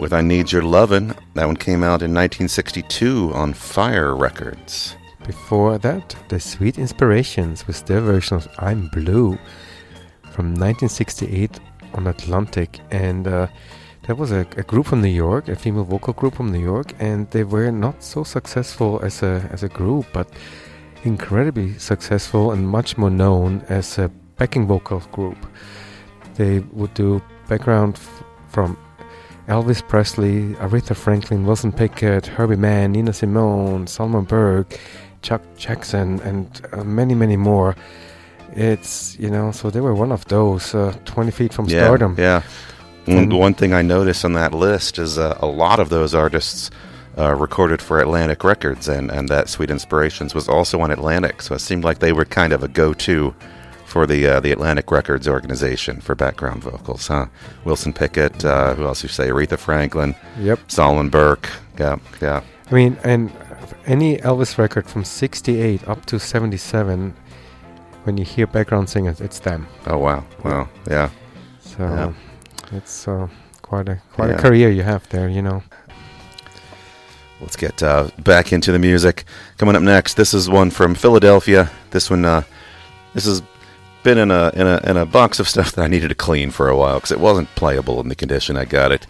[0.00, 1.14] With I Need Your Lovin'.
[1.34, 4.96] That one came out in 1962 on Fire Records.
[5.24, 9.38] Before that, the Sweet Inspirations with their version of I'm Blue
[10.32, 11.60] from 1968
[11.94, 12.80] on Atlantic.
[12.90, 13.46] And uh,
[14.04, 16.92] that was a, a group from New York, a female vocal group from New York,
[16.98, 20.28] and they were not so successful as a, as a group, but
[21.04, 25.38] incredibly successful and much more known as a backing vocal group.
[26.34, 28.76] They would do background f- from
[29.48, 34.78] Elvis Presley, Aretha Franklin, Wilson Pickett, Herbie Mann, Nina Simone, Solomon Burke,
[35.22, 37.76] Chuck Jackson, and uh, many, many more.
[38.54, 42.16] It's, you know, so they were one of those uh, 20 feet from Yeah, stardom.
[42.18, 42.42] Yeah.
[43.06, 46.14] One, And- one thing I noticed on that list is uh, a lot of those
[46.14, 46.70] artists
[47.18, 51.42] uh, recorded for Atlantic Records, and, and that Sweet Inspirations was also on Atlantic.
[51.42, 53.34] So it seemed like they were kind of a go-to
[53.84, 57.26] for the uh, the Atlantic Records organization for background vocals, huh?
[57.66, 59.28] Wilson Pickett, uh, who else you say?
[59.28, 60.60] Aretha Franklin, Yep.
[60.68, 62.40] Solomon Burke, yeah, yeah.
[62.70, 63.30] I mean, and
[63.84, 67.14] any Elvis record from 68 up to 77,
[68.04, 69.66] when you hear background singers, it's them.
[69.86, 71.10] Oh wow, wow, yeah.
[71.60, 72.12] So Yeah.
[72.72, 73.28] It's uh,
[73.62, 74.36] quite a quite Yeah.
[74.36, 75.62] a career you have there, you know.
[77.40, 79.24] Let's get uh, back into the music.
[79.58, 81.70] Coming up next, this is one from Philadelphia.
[81.90, 82.42] This one, uh,
[83.14, 83.42] this has
[84.04, 86.50] been in a in a in a box of stuff that I needed to clean
[86.50, 89.06] for a while because it wasn't playable in the condition I got it,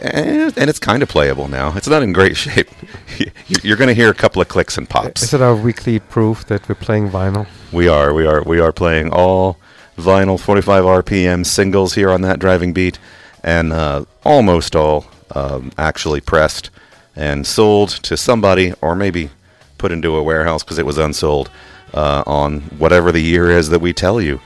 [0.00, 1.76] and, and it's kind of playable now.
[1.76, 2.68] It's not in great shape.
[3.18, 5.22] You- You're going to hear a couple of clicks and pops.
[5.22, 7.46] Is it our weekly proof that we're playing vinyl?
[7.72, 9.56] We are, we are, we are playing all
[9.96, 12.98] vinyl 45 RPM singles here on that driving beat,
[13.42, 16.70] and uh, almost all um, actually pressed
[17.14, 19.30] and sold to somebody, or maybe
[19.78, 21.50] put into a warehouse because it was unsold
[21.94, 24.40] uh, on whatever the year is that we tell you.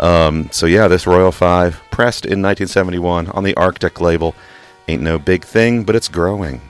[0.00, 4.34] Um, so yeah, this Royal Five, pressed in 1971 on the Arctic label,
[4.88, 6.60] ain't no big thing, but it's growing.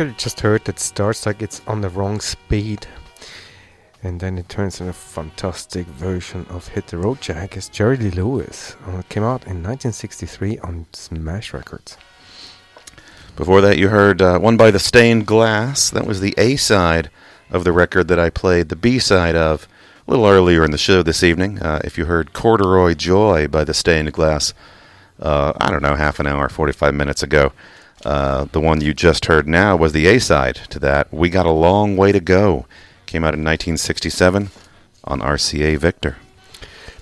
[0.00, 2.86] record just heard that starts like it's on the wrong speed.
[4.02, 7.98] And then it turns into a fantastic version of Hit the Road Jack as Jerry
[7.98, 8.76] Lee Lewis.
[8.86, 11.98] Uh, came out in 1963 on Smash Records.
[13.36, 15.90] Before that, you heard uh, One by the Stained Glass.
[15.90, 17.10] That was the A side
[17.50, 19.68] of the record that I played the B side of
[20.08, 21.58] a little earlier in the show this evening.
[21.60, 24.54] Uh, if you heard Corduroy Joy by the Stained Glass,
[25.18, 27.52] uh, I don't know, half an hour, 45 minutes ago.
[28.04, 31.12] Uh, the one you just heard now was the A side to that.
[31.12, 32.66] We Got a Long Way to Go.
[33.06, 34.50] Came out in 1967
[35.04, 36.16] on RCA Victor.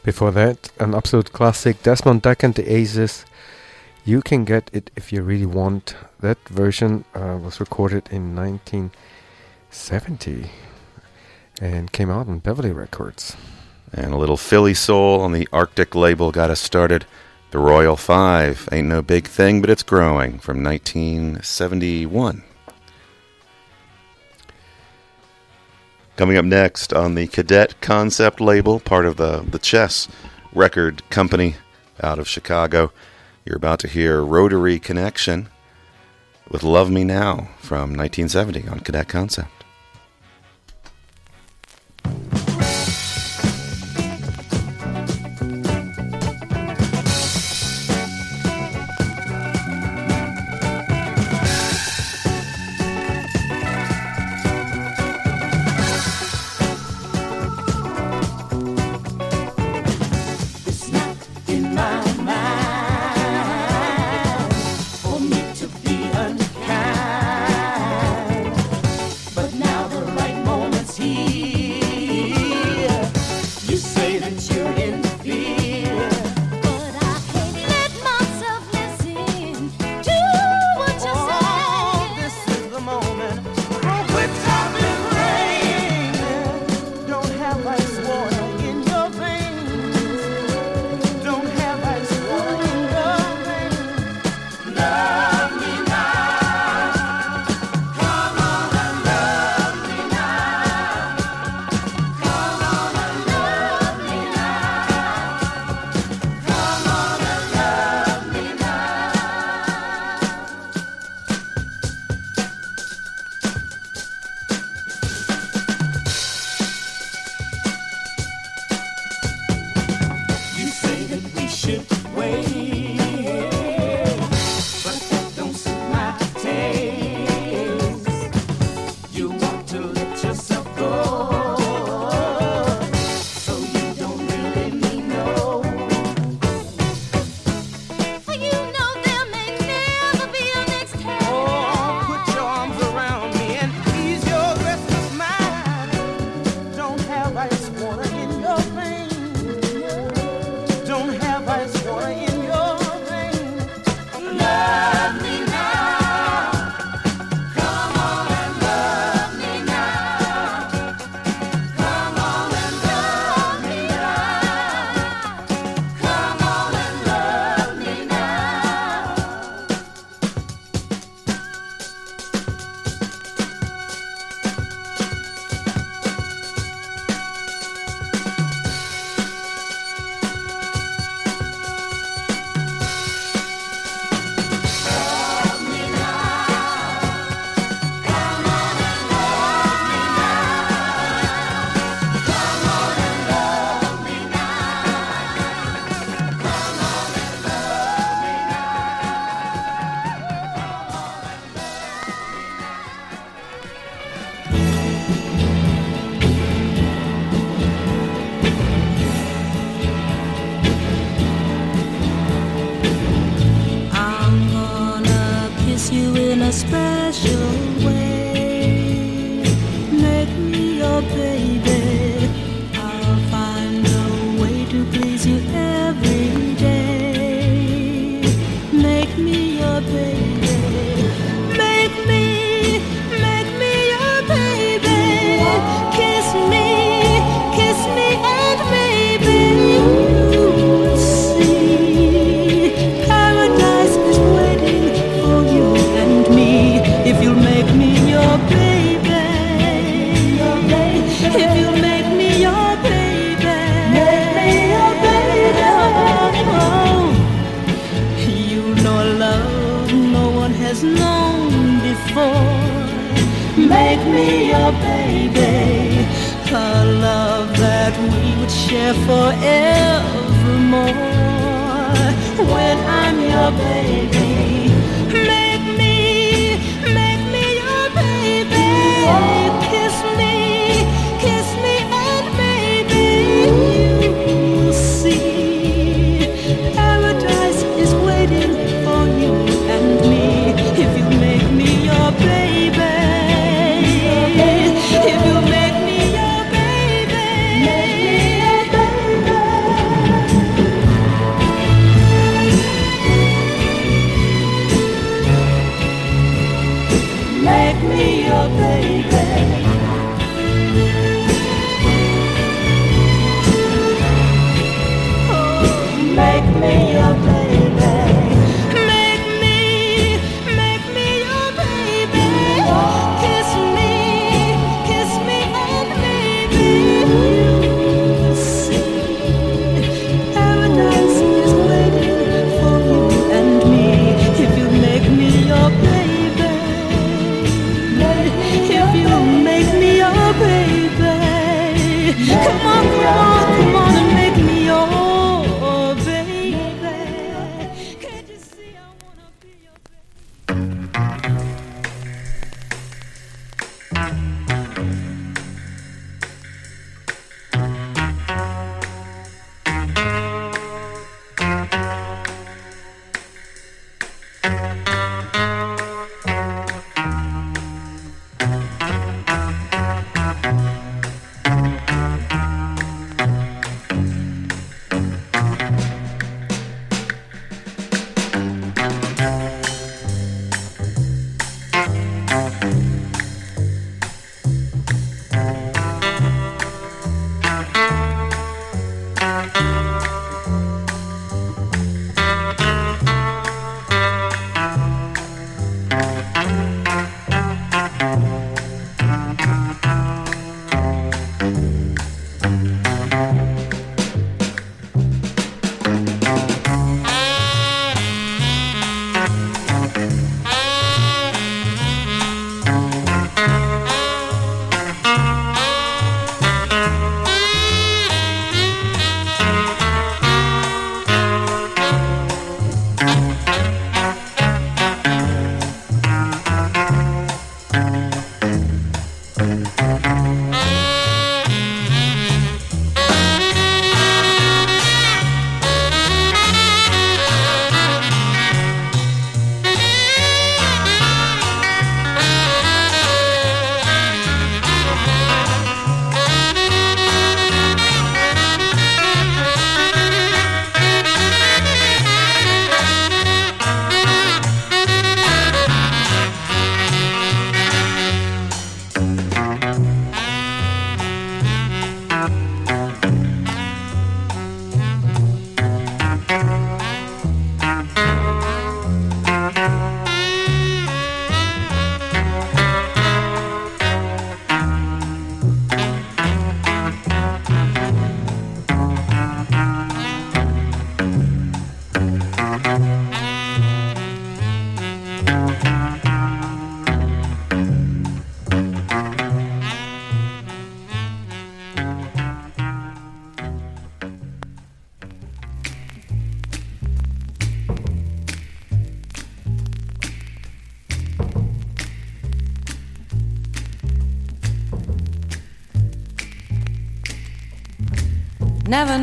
[0.02, 3.24] Before that, an absolute classic Desmond Dekker and the Aces.
[4.04, 5.94] You can get it if you really want.
[6.20, 10.50] That version uh, was recorded in 1970
[11.60, 13.36] and came out on Beverly Records.
[13.92, 17.06] And a little Philly soul on the Arctic label got us started.
[17.50, 22.44] The Royal Five ain't no big thing, but it's growing from 1971.
[26.16, 30.08] Coming up next on the Cadet Concept label, part of the, the Chess
[30.52, 31.56] Record Company
[32.02, 32.92] out of Chicago,
[33.46, 35.48] you're about to hear Rotary Connection
[36.50, 39.57] with Love Me Now from 1970 on Cadet Concept.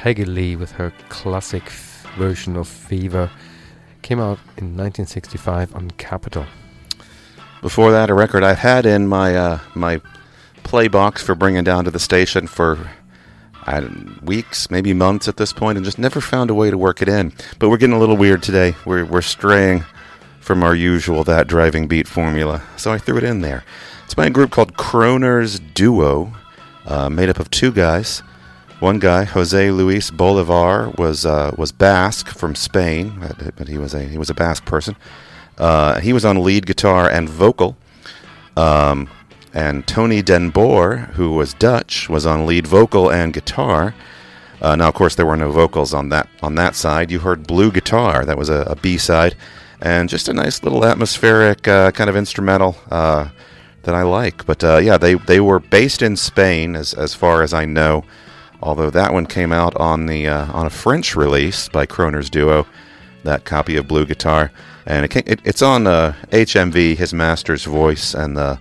[0.00, 3.30] Peggy Lee with her classic f- version of Fever.
[4.00, 6.46] Came out in 1965 on Capitol.
[7.60, 10.00] Before that, a record I've had in my uh, my
[10.62, 12.90] play box for bringing down to the station for
[14.22, 17.08] weeks, maybe months at this point, and just never found a way to work it
[17.08, 17.34] in.
[17.58, 18.76] But we're getting a little weird today.
[18.86, 19.84] We're we're straying
[20.40, 23.64] from our usual that driving beat formula, so I threw it in there.
[24.06, 26.32] It's by a group called Kroner's Duo,
[26.86, 28.22] uh, made up of two guys.
[28.80, 33.22] One guy, Jose Luis Bolivar, was uh, was Basque from Spain,
[33.58, 34.96] but, he was a he was a Basque person.
[35.58, 37.76] Uh, he was on lead guitar and vocal.
[38.56, 39.10] Um,
[39.52, 43.94] and Tony Den Boer, who was Dutch, was on lead vocal and guitar.
[44.62, 47.10] Uh, now, of course, there were no vocals on that on that side.
[47.10, 48.24] You heard blue guitar.
[48.24, 49.36] That was a, a B side,
[49.82, 53.28] and just a nice little atmospheric uh, kind of instrumental uh,
[53.82, 54.46] that I like.
[54.46, 58.04] But uh, yeah, they they were based in Spain, as as far as I know.
[58.62, 62.66] Although that one came out on the uh, on a French release by Kroner's Duo,
[63.24, 64.50] that copy of Blue Guitar,
[64.86, 68.58] and it, came, it it's on uh, HMV, his master's voice, and the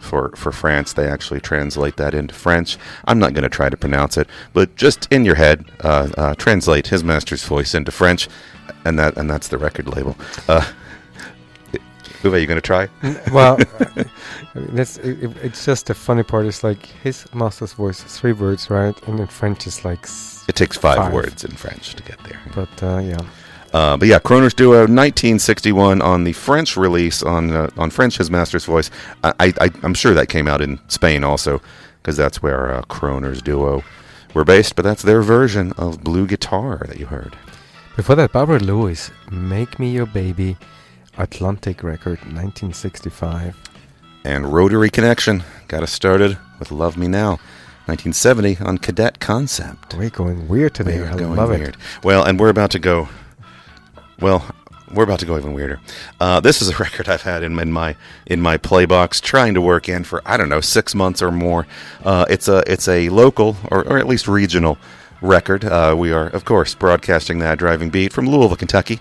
[0.00, 2.76] for for France they actually translate that into French.
[3.06, 6.34] I'm not going to try to pronounce it, but just in your head, uh, uh,
[6.34, 8.28] translate his master's voice into French,
[8.84, 10.16] and that and that's the record label.
[12.22, 12.88] Uwe, you going to try?
[13.32, 13.56] well,
[14.54, 18.32] that's it, it- it's just the funny part is like his master's voice is three
[18.32, 18.94] words, right?
[19.08, 20.06] And in French it's like
[20.48, 22.40] It takes five, words in French to get there.
[22.54, 23.20] But uh, yeah,
[23.72, 28.30] Uh, but yeah, Kroner's Duo, 1961 on the French release on uh, on French, his
[28.30, 28.90] master's voice.
[29.24, 31.60] I, I, I'm sure that came out in Spain also,
[32.02, 33.82] because that's where uh, Kroner's Duo
[34.34, 34.74] were based.
[34.76, 37.36] But that's their version of Blue Guitar that you heard.
[37.96, 40.56] before that, Barbara Lewis, "Make Me Your Baby,"
[41.20, 43.56] Atlantic record, 1965.
[44.24, 47.32] And Rotary Connection got us started with Love Me Now,
[47.86, 49.94] 1970 on Cadet Concept.
[49.94, 51.00] We're going weird today.
[51.00, 51.70] We I going love weird.
[51.70, 51.76] it.
[52.02, 53.08] Well, and we're about to go.
[54.20, 54.44] Well,
[54.92, 55.80] we're about to go even weirder.
[56.20, 59.54] Uh, this is a record I've had in, in my in my play box, trying
[59.54, 61.66] to work in for I don't know six months or more.
[62.04, 64.78] Uh, it's a it's a local or, or at least regional
[65.22, 65.64] record.
[65.64, 69.00] Uh, we are of course broadcasting that driving beat from Louisville, Kentucky,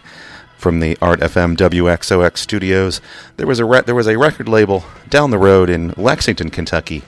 [0.59, 2.99] from the Art FM WXOX studios.
[3.37, 7.01] There was a re- there was a record label down the road in Lexington, Kentucky,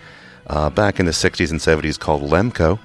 [0.47, 2.79] uh, back in the '60s and '70s called Lemco.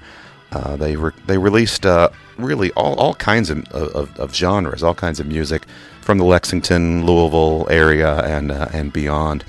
[0.51, 4.93] Uh, they re- they released uh, really all, all kinds of, of, of genres, all
[4.93, 5.65] kinds of music
[6.01, 9.45] from the Lexington, Louisville area and uh, and beyond.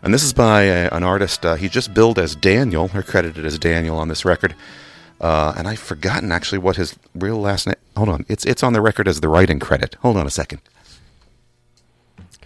[0.00, 1.44] And this is by a, an artist.
[1.44, 4.54] Uh, he's just billed as Daniel, or credited as Daniel on this record.
[5.22, 7.76] Uh, and I've forgotten actually what his real last name.
[7.96, 9.94] Hold on, it's it's on the record as the writing credit.
[10.02, 10.60] Hold on a second.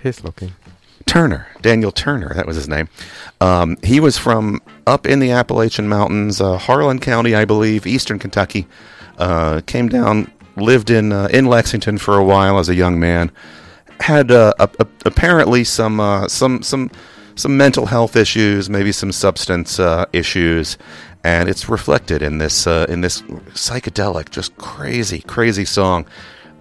[0.02, 0.52] He's looking.
[1.06, 2.88] Turner, Daniel Turner, that was his name.
[3.40, 8.18] Um, he was from up in the Appalachian Mountains, uh, Harlan County, I believe, eastern
[8.18, 8.66] Kentucky.
[9.16, 13.30] Uh, came down, lived in uh, in Lexington for a while as a young man.
[14.00, 16.90] Had uh, a, a- apparently some uh, some some
[17.36, 20.76] some mental health issues, maybe some substance uh, issues,
[21.26, 23.22] and it's reflected in this uh, in this
[23.66, 26.06] psychedelic, just crazy, crazy song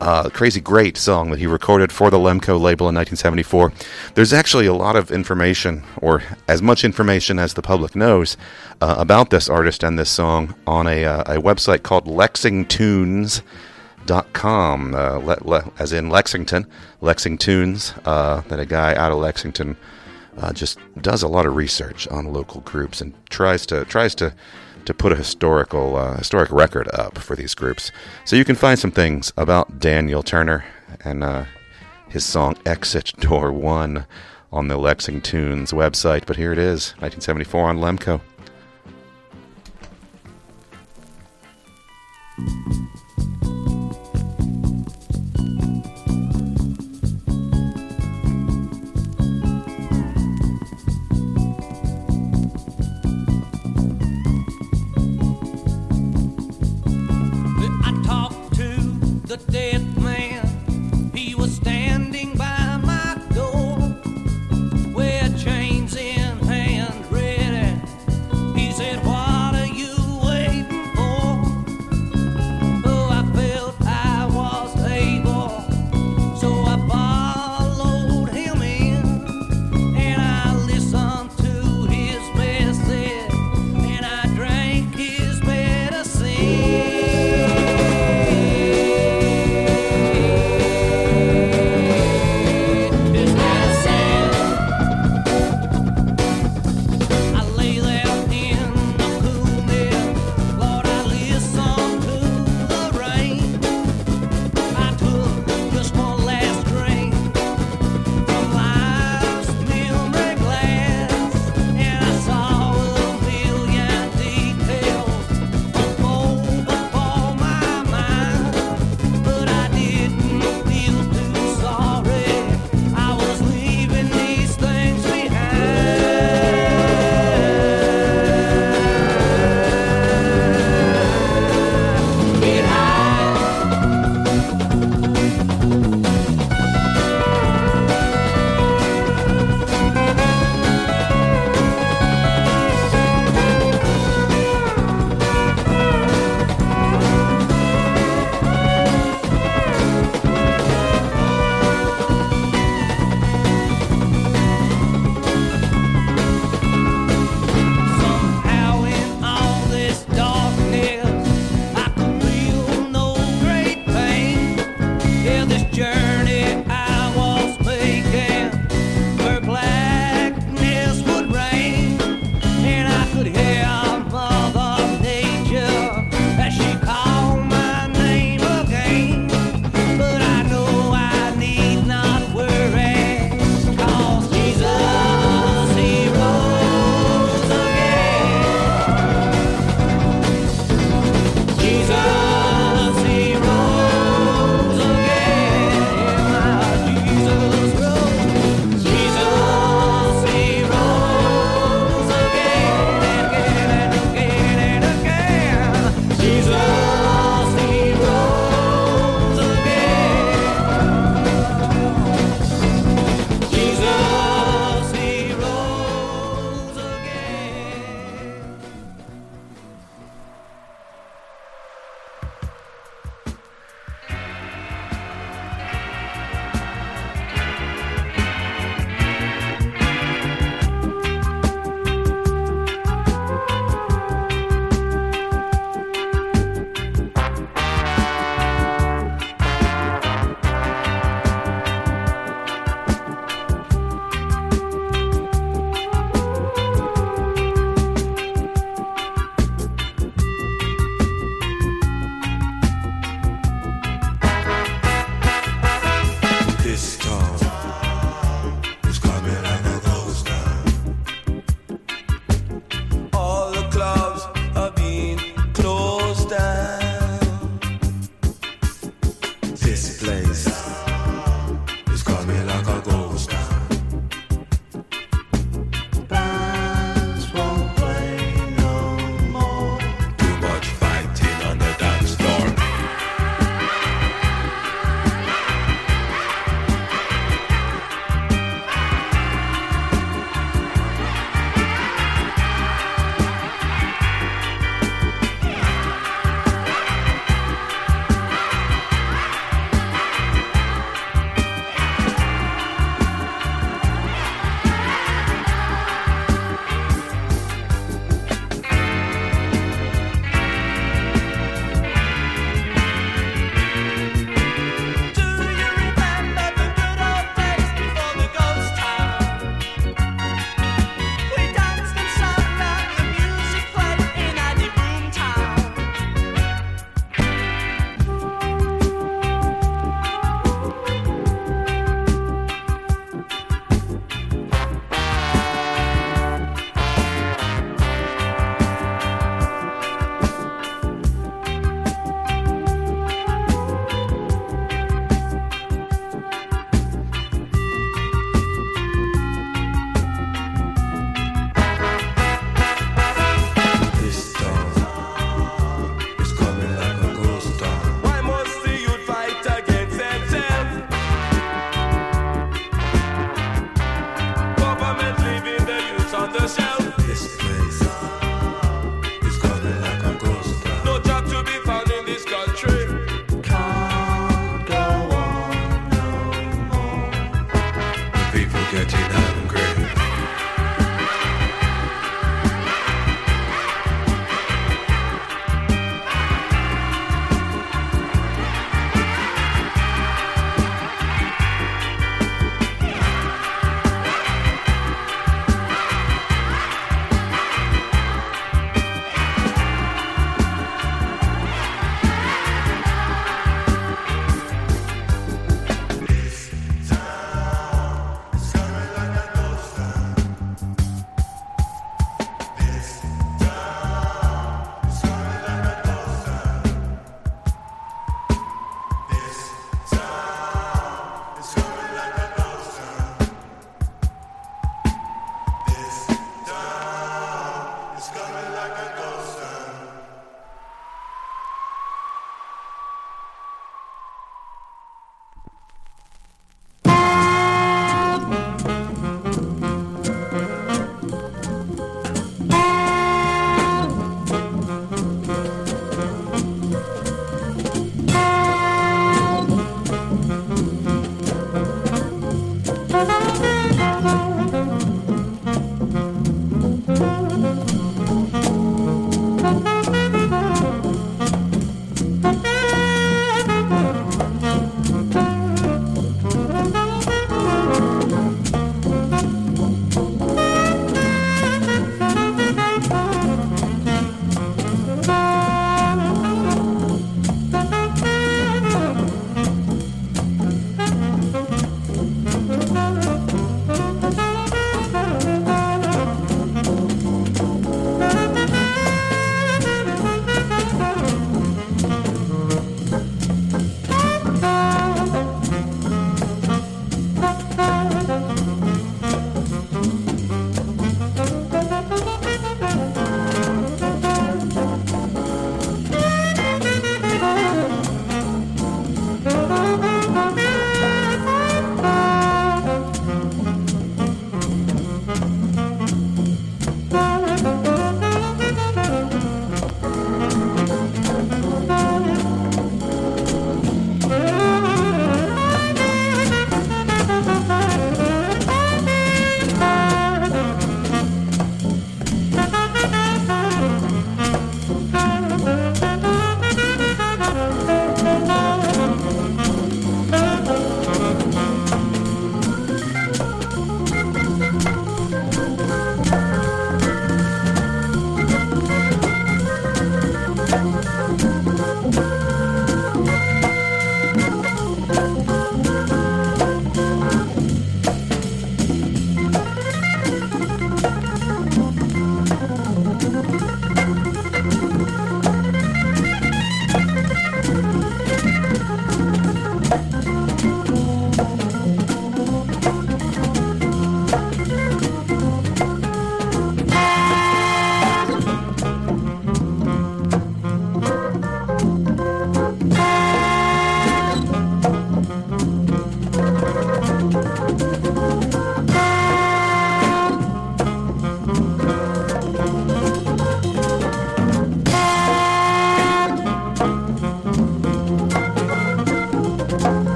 [0.00, 3.72] Uh, crazy great song that he recorded for the Lemco label in 1974.
[4.14, 8.36] There's actually a lot of information, or as much information as the public knows,
[8.82, 15.16] uh, about this artist and this song on a, uh, a website called LexingTunes.com, uh,
[15.28, 16.66] le- le- as in Lexington,
[17.00, 19.76] Lexingtunes, uh, that a guy out of Lexington
[20.38, 24.34] uh, just does a lot of research on local groups and tries to tries to
[24.84, 27.90] to put a historical uh, historic record up for these groups.
[28.24, 30.64] So you can find some things about Daniel Turner
[31.04, 31.44] and uh,
[32.08, 34.06] his song "Exit Door One"
[34.52, 36.26] on the LexingTunes website.
[36.26, 38.20] But here it is, 1974 on Lemco.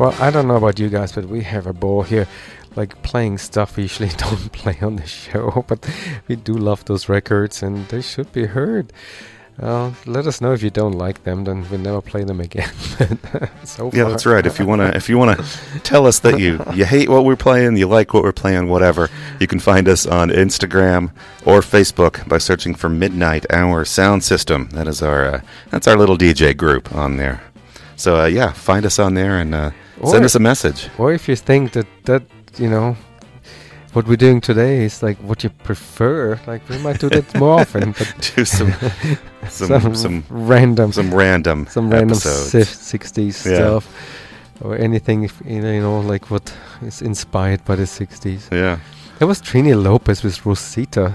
[0.00, 2.26] Well, I don't know about you guys, but we have a ball here,
[2.74, 5.62] like playing stuff we usually don't play on the show.
[5.68, 5.86] But
[6.26, 8.94] we do love those records, and they should be heard.
[9.60, 12.72] Uh, let us know if you don't like them, then we'll never play them again.
[13.64, 14.10] so Yeah, far.
[14.10, 14.46] that's right.
[14.46, 15.36] If you wanna, if you wanna
[15.82, 19.10] tell us that you you hate what we're playing, you like what we're playing, whatever,
[19.38, 21.10] you can find us on Instagram
[21.44, 24.70] or Facebook by searching for Midnight Hour Sound System.
[24.72, 25.40] That is our uh,
[25.70, 27.42] that's our little DJ group on there.
[27.96, 29.54] So uh, yeah, find us on there and
[30.02, 30.88] uh, send Or- us a message.
[30.98, 32.22] Or if you think that that
[32.58, 32.96] you know
[33.92, 37.60] what we're doing today is like what you prefer, like we might do that more
[37.60, 37.92] often.
[37.98, 38.74] But Do some-
[39.48, 43.54] some- some- random, some random some random sixties Yeah.
[43.56, 43.84] stuff,
[44.60, 46.52] or anything if, you know, like what
[46.86, 48.48] is inspired by the sixties.
[48.52, 48.78] Yeah.
[49.18, 51.14] there was Trini Lopez with Rosita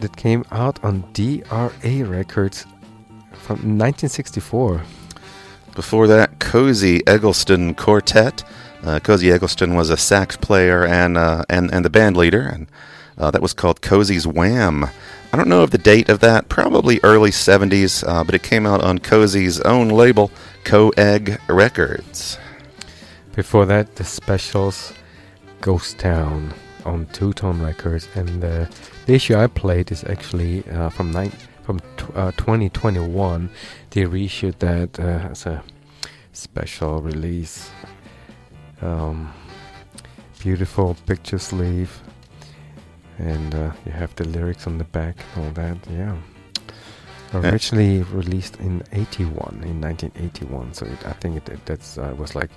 [0.00, 2.66] that came out on DRA Records
[3.32, 4.80] from 1964.
[5.80, 8.44] Before that, Cozy Eggleston Quartet.
[8.84, 12.66] Uh, Cozy Eggleston was a sax player and uh, and and the band leader, and
[13.16, 14.84] uh, that was called Cozy's Wham.
[15.32, 18.66] I don't know of the date of that, probably early 70s, uh, but it came
[18.66, 20.30] out on Cozy's own label,
[20.64, 22.36] Co-Egg Records.
[23.34, 24.92] Before that, the specials,
[25.62, 26.52] Ghost Town
[26.84, 28.66] on Two Tone Records, and uh,
[29.06, 31.14] the issue I played is actually uh, from
[31.62, 33.48] from tw- uh, 2021.
[33.90, 35.62] They reissued that uh, as a
[36.40, 37.70] special release.
[38.82, 39.32] Um,
[40.40, 42.00] beautiful picture sleeve,
[43.18, 45.76] and uh, you have the lyrics on the back and all that.
[45.90, 46.16] Yeah.
[47.32, 47.50] Yeah.
[47.50, 50.74] Originally released in 81, in 1981.
[50.74, 52.50] So it, I think it, it that's uh, was like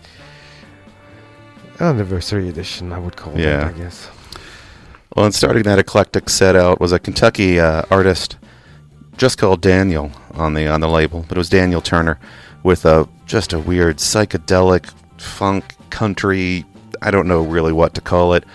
[1.80, 2.92] anniversary edition.
[2.92, 3.68] I would call Yeah.
[3.70, 3.76] it.
[3.76, 4.10] I guess.
[5.16, 8.38] Well, and starting that eclectic set out was a Kentucky uh, artist
[9.18, 12.18] just called Daniel on the on the label, but it was Daniel Turner
[12.64, 16.66] with a just a weird psychedelic funk country.
[17.02, 18.46] I don't know really what to call it,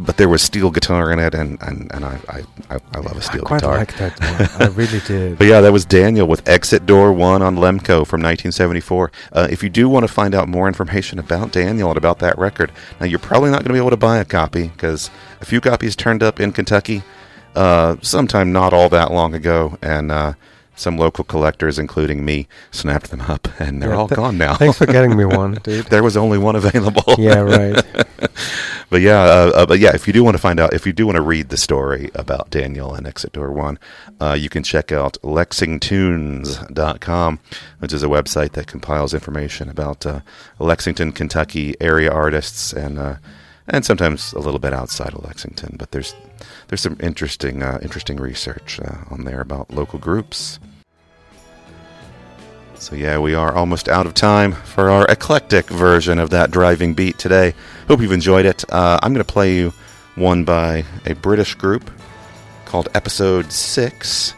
[0.00, 3.22] but there was steel guitar in it, and and, and I, I, I, love a
[3.22, 3.78] steel I quite guitar.
[3.78, 4.68] like that one.
[4.68, 5.38] I really did.
[5.38, 9.12] But yeah, that was Daniel with Exit Door 1 on Lemco from 1974.
[9.32, 12.36] Uh, if you do want to find out more information about Daniel and about that
[12.38, 15.10] record, now you're probably not going to be able to buy a copy because
[15.40, 17.02] a few copies turned up in Kentucky
[17.54, 20.32] uh, sometime not all that long ago, and uh,
[20.76, 24.54] some local collectors, including me, snapped them up, and they're Yeah, all th- gone now.
[24.56, 25.86] thanks for getting me one, dude.
[25.86, 27.14] there was only one available.
[27.18, 27.82] Yeah, right.
[28.90, 30.92] but yeah, uh, uh, but yeah, if you do want to find out, if you
[30.92, 33.78] do want to read the story about Daniel and Exit Door One,
[34.20, 37.38] uh, you can check out LexingTunes.com,
[37.78, 40.20] which is a website that compiles information about uh,
[40.58, 43.16] Lexington, Kentucky area artists and uh,
[43.66, 45.76] and sometimes a little bit outside of Lexington.
[45.78, 46.14] But there's
[46.68, 50.58] there's some interesting uh, interesting research uh, on there about local groups.
[52.74, 56.92] So yeah, we are almost out of time for our eclectic version of that driving
[56.92, 57.54] beat today.
[57.88, 58.64] Hope you've enjoyed it.
[58.70, 59.72] Uh, I'm going to play you
[60.16, 61.90] one by a British group
[62.66, 64.34] called Episode Six.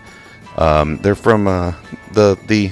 [0.57, 1.75] Um, they're from uh,
[2.13, 2.71] the the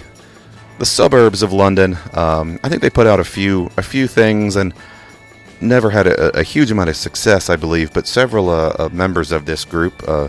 [0.78, 1.96] the suburbs of London.
[2.12, 4.72] Um, I think they put out a few a few things and
[5.64, 7.92] never had a, a huge amount of success, I believe.
[7.92, 10.28] But several uh, uh, members of this group, uh,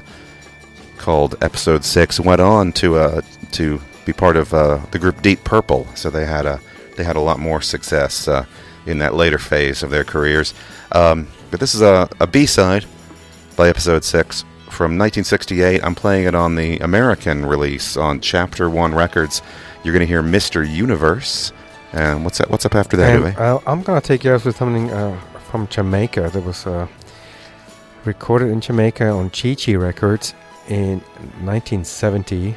[0.97, 3.21] called Episode Six, went on to uh,
[3.51, 5.87] to be part of the group Deep Purple.
[5.95, 6.59] So they had a
[6.97, 8.27] they had a lot more success
[8.85, 10.53] in that later phase of their careers.
[10.91, 12.85] Um, but this is a, a B side
[13.55, 15.83] by Episode Six from 1968.
[15.83, 19.41] I'm playing it on the American release on Chapter One Records.
[19.83, 20.69] You're going to hear Mr.
[20.69, 21.53] Universe.
[21.95, 22.49] And what's that?
[22.51, 23.15] What's up after that?
[23.15, 25.17] And, uh, I'm gonna take you out with something uh,
[25.49, 26.87] from Jamaica that was uh,
[28.03, 30.33] recorded in Jamaica on Chi Chi Records
[30.67, 30.99] in
[31.45, 32.53] 1970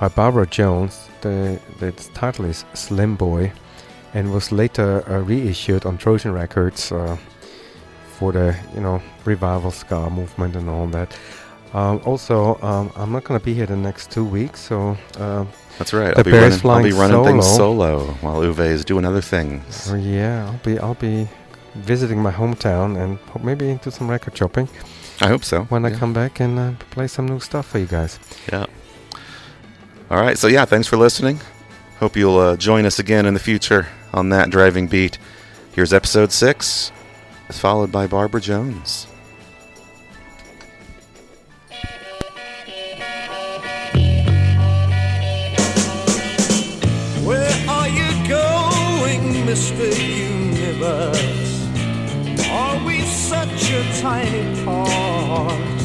[0.00, 1.08] by Barbara Jones.
[1.20, 3.52] The the title is Slim Boy,
[4.14, 7.16] and was later uh, reissued on Trojan Records uh,
[8.18, 11.16] for the you know revival ska movement and all that.
[11.72, 15.44] Um, also, um, I'm not gonna be here the next two weeks, so uh,
[15.78, 16.14] That's right.
[16.14, 17.24] The I'll be running, I'll be running solo.
[17.24, 19.88] things solo while Uwe is doing other things.
[19.90, 21.28] Oh, yeah, I'll be I'll be
[21.74, 24.68] visiting my hometown and maybe do some record shopping.
[25.20, 25.64] I hope so.
[25.64, 28.18] When I come back and uh, play some new stuff for you guys.
[28.52, 28.66] Yeah.
[30.10, 30.38] All right.
[30.38, 31.40] So yeah, thanks for listening.
[31.98, 35.18] Hope you'll uh, join us again in the future on that driving beat.
[35.72, 36.92] Here's episode six,
[37.50, 39.06] followed by Barbara Jones.
[49.46, 49.86] Mr.
[49.96, 51.68] Universe?
[52.50, 55.78] Are we such a tiny part?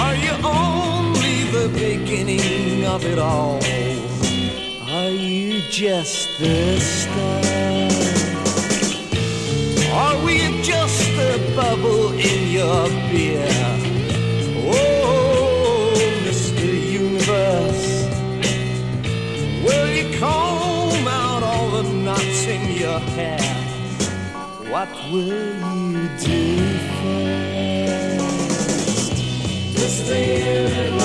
[0.00, 3.60] Are you only the beginning of it all?
[4.90, 7.44] Are you just the star?
[9.92, 13.46] Are we just a bubble in your beer?
[14.72, 15.29] Oh.
[22.90, 23.40] Your hair?
[24.72, 26.42] What will you do
[26.98, 28.30] first?
[29.78, 30.18] Mr.
[30.18, 30.99] Universe,